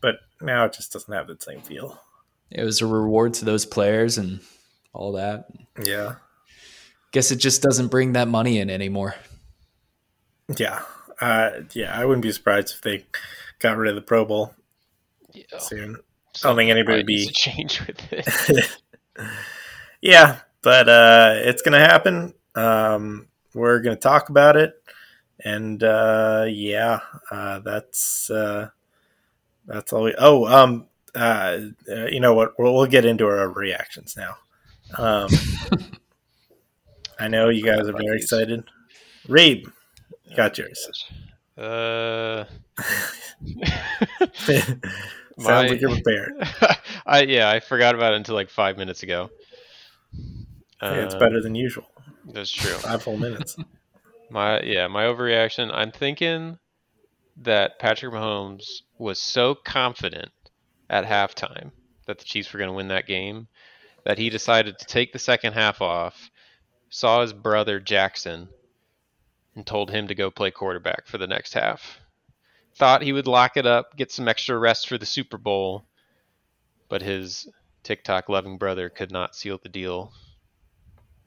[0.00, 2.02] but now it just doesn't have the same feel.
[2.50, 4.40] It was a reward to those players and
[4.92, 5.46] all that.
[5.84, 6.14] Yeah,
[7.12, 9.14] Guess it just doesn't bring that money in anymore.
[10.58, 10.82] yeah,
[11.20, 11.98] uh, yeah.
[11.98, 13.04] I wouldn't be surprised if they
[13.58, 14.54] got rid of the Pro Bowl
[15.32, 15.58] Yeah.
[15.58, 15.96] soon.
[15.96, 18.68] I don't think anybody would be change with it.
[20.00, 22.34] yeah, but uh, it's gonna happen.
[22.54, 24.74] Um, we're gonna talk about it,
[25.44, 28.68] and uh, yeah, uh, that's uh,
[29.66, 30.04] that's all.
[30.04, 31.58] We, oh, um, uh,
[31.90, 32.58] uh, you know what?
[32.58, 34.36] We'll, we'll get into our reactions now.
[34.98, 35.28] Um,
[37.18, 38.64] I know you guys are very excited.
[40.24, 41.04] You got yours.
[41.56, 42.44] Uh,
[44.34, 44.76] Sounds
[45.38, 46.32] My- like you're prepared.
[47.06, 49.30] I yeah, I forgot about it until like five minutes ago.
[50.82, 51.86] Yeah, it's Uh, better than usual.
[52.26, 52.72] That's true.
[52.74, 53.56] Five whole minutes.
[54.30, 55.70] My yeah, my overreaction.
[55.72, 56.58] I'm thinking
[57.36, 58.64] that Patrick Mahomes
[58.98, 60.30] was so confident
[60.90, 61.70] at halftime
[62.06, 63.48] that the Chiefs were going to win that game
[64.04, 66.30] that he decided to take the second half off,
[66.90, 68.48] saw his brother Jackson,
[69.54, 72.00] and told him to go play quarterback for the next half.
[72.74, 75.84] Thought he would lock it up, get some extra rest for the Super Bowl,
[76.88, 77.48] but his
[77.82, 80.12] TikTok loving brother could not seal the deal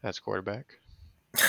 [0.04, 0.66] as quarterback.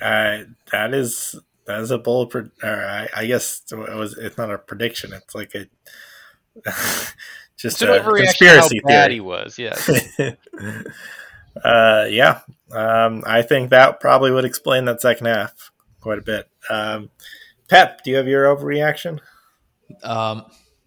[0.00, 0.42] Uh,
[0.72, 1.36] that is
[1.66, 2.30] that is a bold.
[2.30, 4.18] Pre- or I, I guess it was.
[4.18, 5.12] It's not a prediction.
[5.12, 5.66] It's like a
[7.56, 9.14] just It's a overreaction conspiracy how bad theory.
[9.14, 9.58] he was.
[9.58, 9.90] Yes.
[11.64, 12.40] uh, yeah,
[12.72, 16.48] um, I think that probably would explain that second half quite a bit.
[16.68, 17.10] Um,
[17.68, 19.20] Pep, do you have your overreaction?
[20.02, 20.44] Um,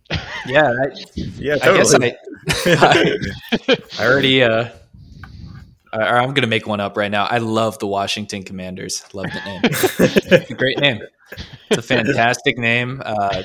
[0.45, 2.15] yeah, I, Yeah, I guess totally.
[2.65, 3.17] I,
[3.99, 4.43] I already.
[4.43, 4.69] Uh,
[5.93, 7.25] or I'm gonna make one up right now.
[7.25, 9.03] I love the Washington Commanders.
[9.13, 9.61] Love the name.
[9.63, 11.01] It's a great name.
[11.69, 13.01] It's a fantastic name.
[13.03, 13.43] Uh,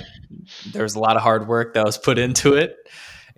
[0.73, 2.77] there was a lot of hard work that was put into it,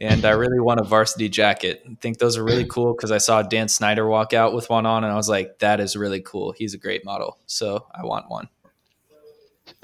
[0.01, 1.83] and I really want a varsity jacket.
[1.89, 4.87] I think those are really cool because I saw Dan Snyder walk out with one
[4.87, 6.53] on, and I was like, "That is really cool.
[6.53, 8.49] He's a great model." So I want one.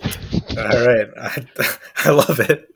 [0.03, 1.47] All right, I,
[1.97, 2.71] I love it.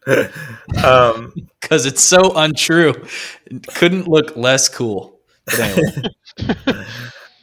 [0.85, 2.95] Um, because it's so untrue.
[3.75, 5.19] Couldn't look less cool.
[5.47, 6.85] But anyway,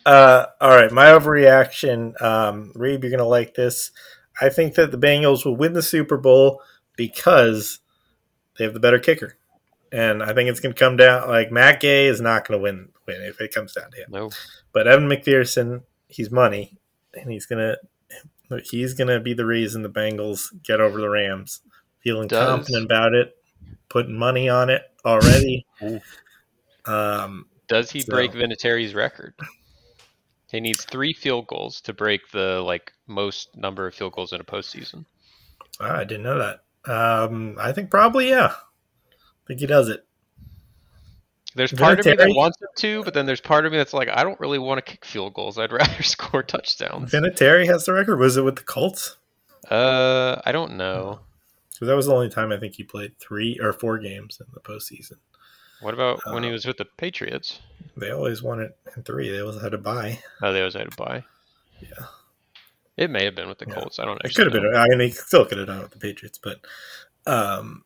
[0.06, 2.20] Uh, all right, my overreaction.
[2.22, 3.92] Um, Reed, you're gonna like this.
[4.40, 6.62] I think that the Bengals will win the Super Bowl
[6.96, 7.80] because
[8.58, 9.38] they have the better kicker,
[9.92, 11.28] and I think it's gonna come down.
[11.28, 14.30] Like Matt Gay is not gonna win win if it comes down to him, no.
[14.74, 16.78] but Evan McPherson, he's money,
[17.14, 17.76] and he's gonna
[18.64, 21.62] he's gonna be the reason the Bengals get over the Rams.
[22.04, 22.48] Feeling Does.
[22.48, 23.36] confident about it,
[23.90, 25.66] putting money on it already.
[26.86, 29.36] Um, Does he So- break Vinatieri's record?
[30.52, 34.42] He needs three field goals to break the like most number of field goals in
[34.42, 35.06] a postseason.
[35.80, 36.92] Ah, I didn't know that.
[36.92, 38.54] Um, I think probably yeah.
[39.52, 40.06] I think he does it.
[41.56, 43.92] There's part of me that wants him to, but then there's part of me that's
[43.94, 45.60] like, I don't really want to kick field goals.
[45.60, 47.12] I'd rather score touchdowns.
[47.12, 48.18] Vinatieri has the record.
[48.18, 49.18] Was it with the Colts?
[49.70, 51.20] Uh, I don't know.
[51.74, 54.46] Because that was the only time I think he played three or four games in
[54.54, 55.18] the postseason.
[55.82, 57.60] What about when he Uh, was with the Patriots?
[57.98, 59.30] They always won it in three.
[59.30, 60.20] They always had to buy.
[60.42, 61.26] Oh, they always had to buy.
[61.82, 62.06] Yeah.
[62.96, 63.74] It may have been with the Yeah.
[63.74, 64.00] Colts.
[64.00, 64.22] I don't know.
[64.24, 64.70] It could have know.
[64.70, 64.80] been.
[64.80, 66.62] I mean, they still could have done it with the Patriots, but
[67.26, 67.84] um,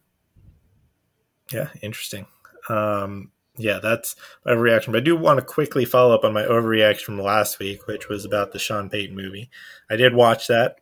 [1.51, 2.27] yeah, interesting.
[2.69, 4.15] Um, yeah, that's
[4.45, 4.91] my reaction.
[4.91, 8.09] But I do want to quickly follow up on my overreaction from last week, which
[8.09, 9.49] was about the Sean Payton movie.
[9.89, 10.77] I did watch that.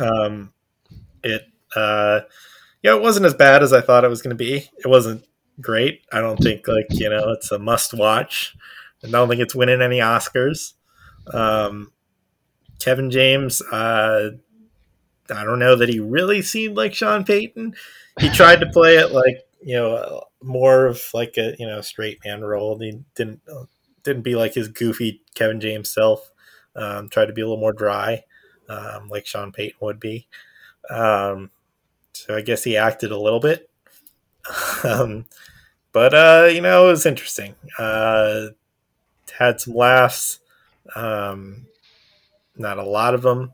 [0.00, 0.52] Um,
[1.22, 1.42] it,
[1.76, 2.20] uh,
[2.82, 4.68] yeah, it wasn't as bad as I thought it was going to be.
[4.78, 5.24] It wasn't
[5.60, 6.02] great.
[6.12, 8.56] I don't think like you know it's a must watch.
[9.04, 10.74] I don't think it's winning any Oscars.
[11.32, 11.92] Um,
[12.80, 14.30] Kevin James, uh,
[15.30, 17.74] I don't know that he really seemed like Sean Payton.
[18.18, 22.18] He tried to play it like you know more of like a you know straight
[22.24, 22.78] man role.
[22.78, 23.40] He didn't
[24.04, 26.30] didn't be like his goofy Kevin James self.
[26.76, 28.24] Um, tried to be a little more dry,
[28.68, 30.28] um, like Sean Payton would be.
[30.90, 31.50] Um,
[32.12, 33.70] so I guess he acted a little bit.
[34.84, 35.26] um,
[35.92, 37.54] but uh, you know, it was interesting.
[37.78, 38.48] Uh,
[39.38, 40.40] had some laughs.
[40.96, 41.66] Um,
[42.56, 43.52] not a lot of them.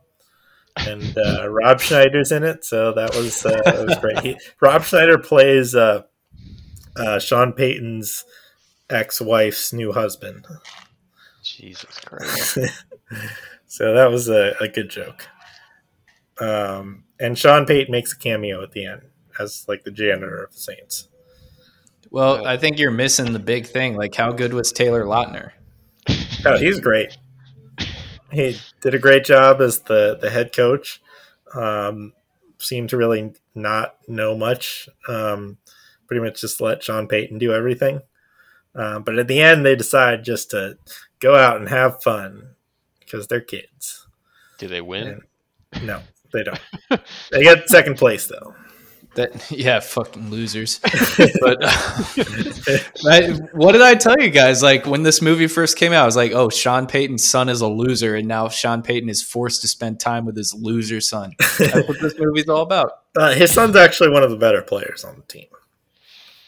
[0.77, 4.18] And uh, Rob Schneider's in it, so that was uh, that was great.
[4.20, 6.03] He, Rob Schneider plays uh,
[6.97, 8.25] uh, Sean Payton's
[8.91, 10.47] ex-wife's new husband.
[11.43, 12.59] Jesus Christ!
[13.66, 15.29] so that was a, a good joke.
[16.41, 19.03] Um, and Sean Payton makes a cameo at the end
[19.39, 21.09] as like the janitor of the Saints.
[22.11, 23.97] Well, I think you're missing the big thing.
[23.97, 25.51] Like, how good was Taylor Lautner?
[26.45, 27.16] Oh, he's great.
[28.35, 31.01] He did a great job as the the head coach.
[31.55, 32.12] Um,
[32.59, 34.89] seemed to really not know much.
[35.09, 35.59] Um,
[36.07, 38.01] pretty much just let Sean Payton do everything.
[38.74, 40.76] Um, but at the end, they decide just to
[41.20, 42.55] go out and have fun
[43.01, 44.07] because they're kids.
[44.59, 45.22] Do they win?
[45.72, 46.01] And, no,
[46.32, 46.61] they don't.
[47.30, 48.55] they get second place though.
[49.15, 50.79] That yeah, fucking losers.
[51.41, 51.59] but
[53.07, 54.62] I, what did I tell you guys?
[54.62, 57.61] Like when this movie first came out, I was like, "Oh, Sean Payton's son is
[57.61, 61.33] a loser," and now Sean Payton is forced to spend time with his loser son.
[61.59, 63.03] That's what this movie's all about.
[63.17, 65.47] Uh, his son's actually one of the better players on the team.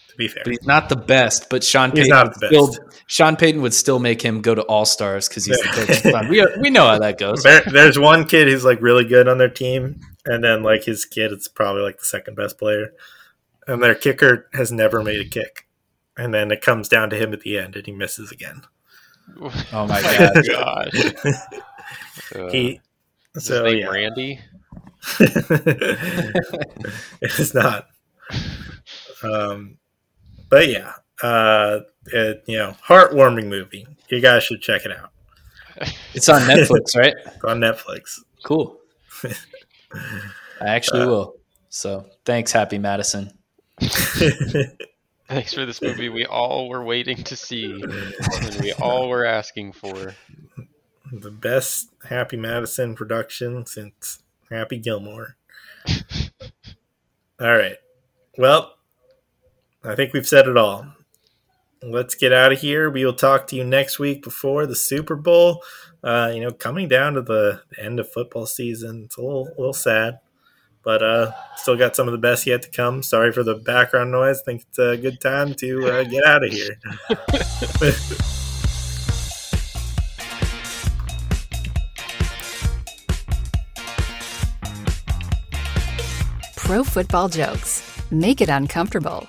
[0.09, 1.49] To be fair, but he's not the best.
[1.49, 2.75] But Sean he's Payton still.
[3.07, 6.29] Sean Payton would still make him go to All Stars because he's the coach's son.
[6.29, 7.45] We we know how that goes.
[7.45, 11.05] There, there's one kid who's like really good on their team, and then like his
[11.05, 12.93] kid is probably like the second best player,
[13.67, 15.67] and their kicker has never made a kick,
[16.17, 18.63] and then it comes down to him at the end, and he misses again.
[19.41, 20.47] Oh my god!
[20.47, 20.95] gosh.
[22.35, 22.81] Uh, He
[23.35, 24.41] is so his name yeah, Randy?
[25.21, 27.87] it is not.
[29.23, 29.79] Um,
[30.49, 33.87] but yeah, uh, it, you know, heartwarming movie.
[34.09, 35.11] You guys should check it out.
[36.15, 37.15] It's on Netflix, right?
[37.27, 38.19] It's on Netflix.
[38.45, 38.79] Cool.
[39.93, 41.37] I actually Uh, will.
[41.69, 43.31] So thanks, Happy Madison.
[45.29, 49.73] Thanks for this movie we all were waiting to see and we all were asking
[49.73, 50.15] for.
[51.13, 55.37] the best Happy Madison production since Happy Gilmore.
[57.41, 57.77] all right.
[58.39, 58.75] Well,
[59.85, 60.87] I think we've said it all.
[61.83, 62.91] Let's get out of here.
[62.91, 65.63] We will talk to you next week before the Super Bowl.
[66.05, 69.59] Uh, you know, coming down to the end of football season, it's a little, a
[69.59, 70.21] little sad,
[70.85, 73.03] but uh, still got some of the best yet to come.
[73.03, 74.41] Sorry for the background noise.
[74.41, 76.79] I think it's a good time to uh, get out of here.
[86.57, 87.83] Pro Football Jokes.
[88.11, 89.29] Make it uncomfortable.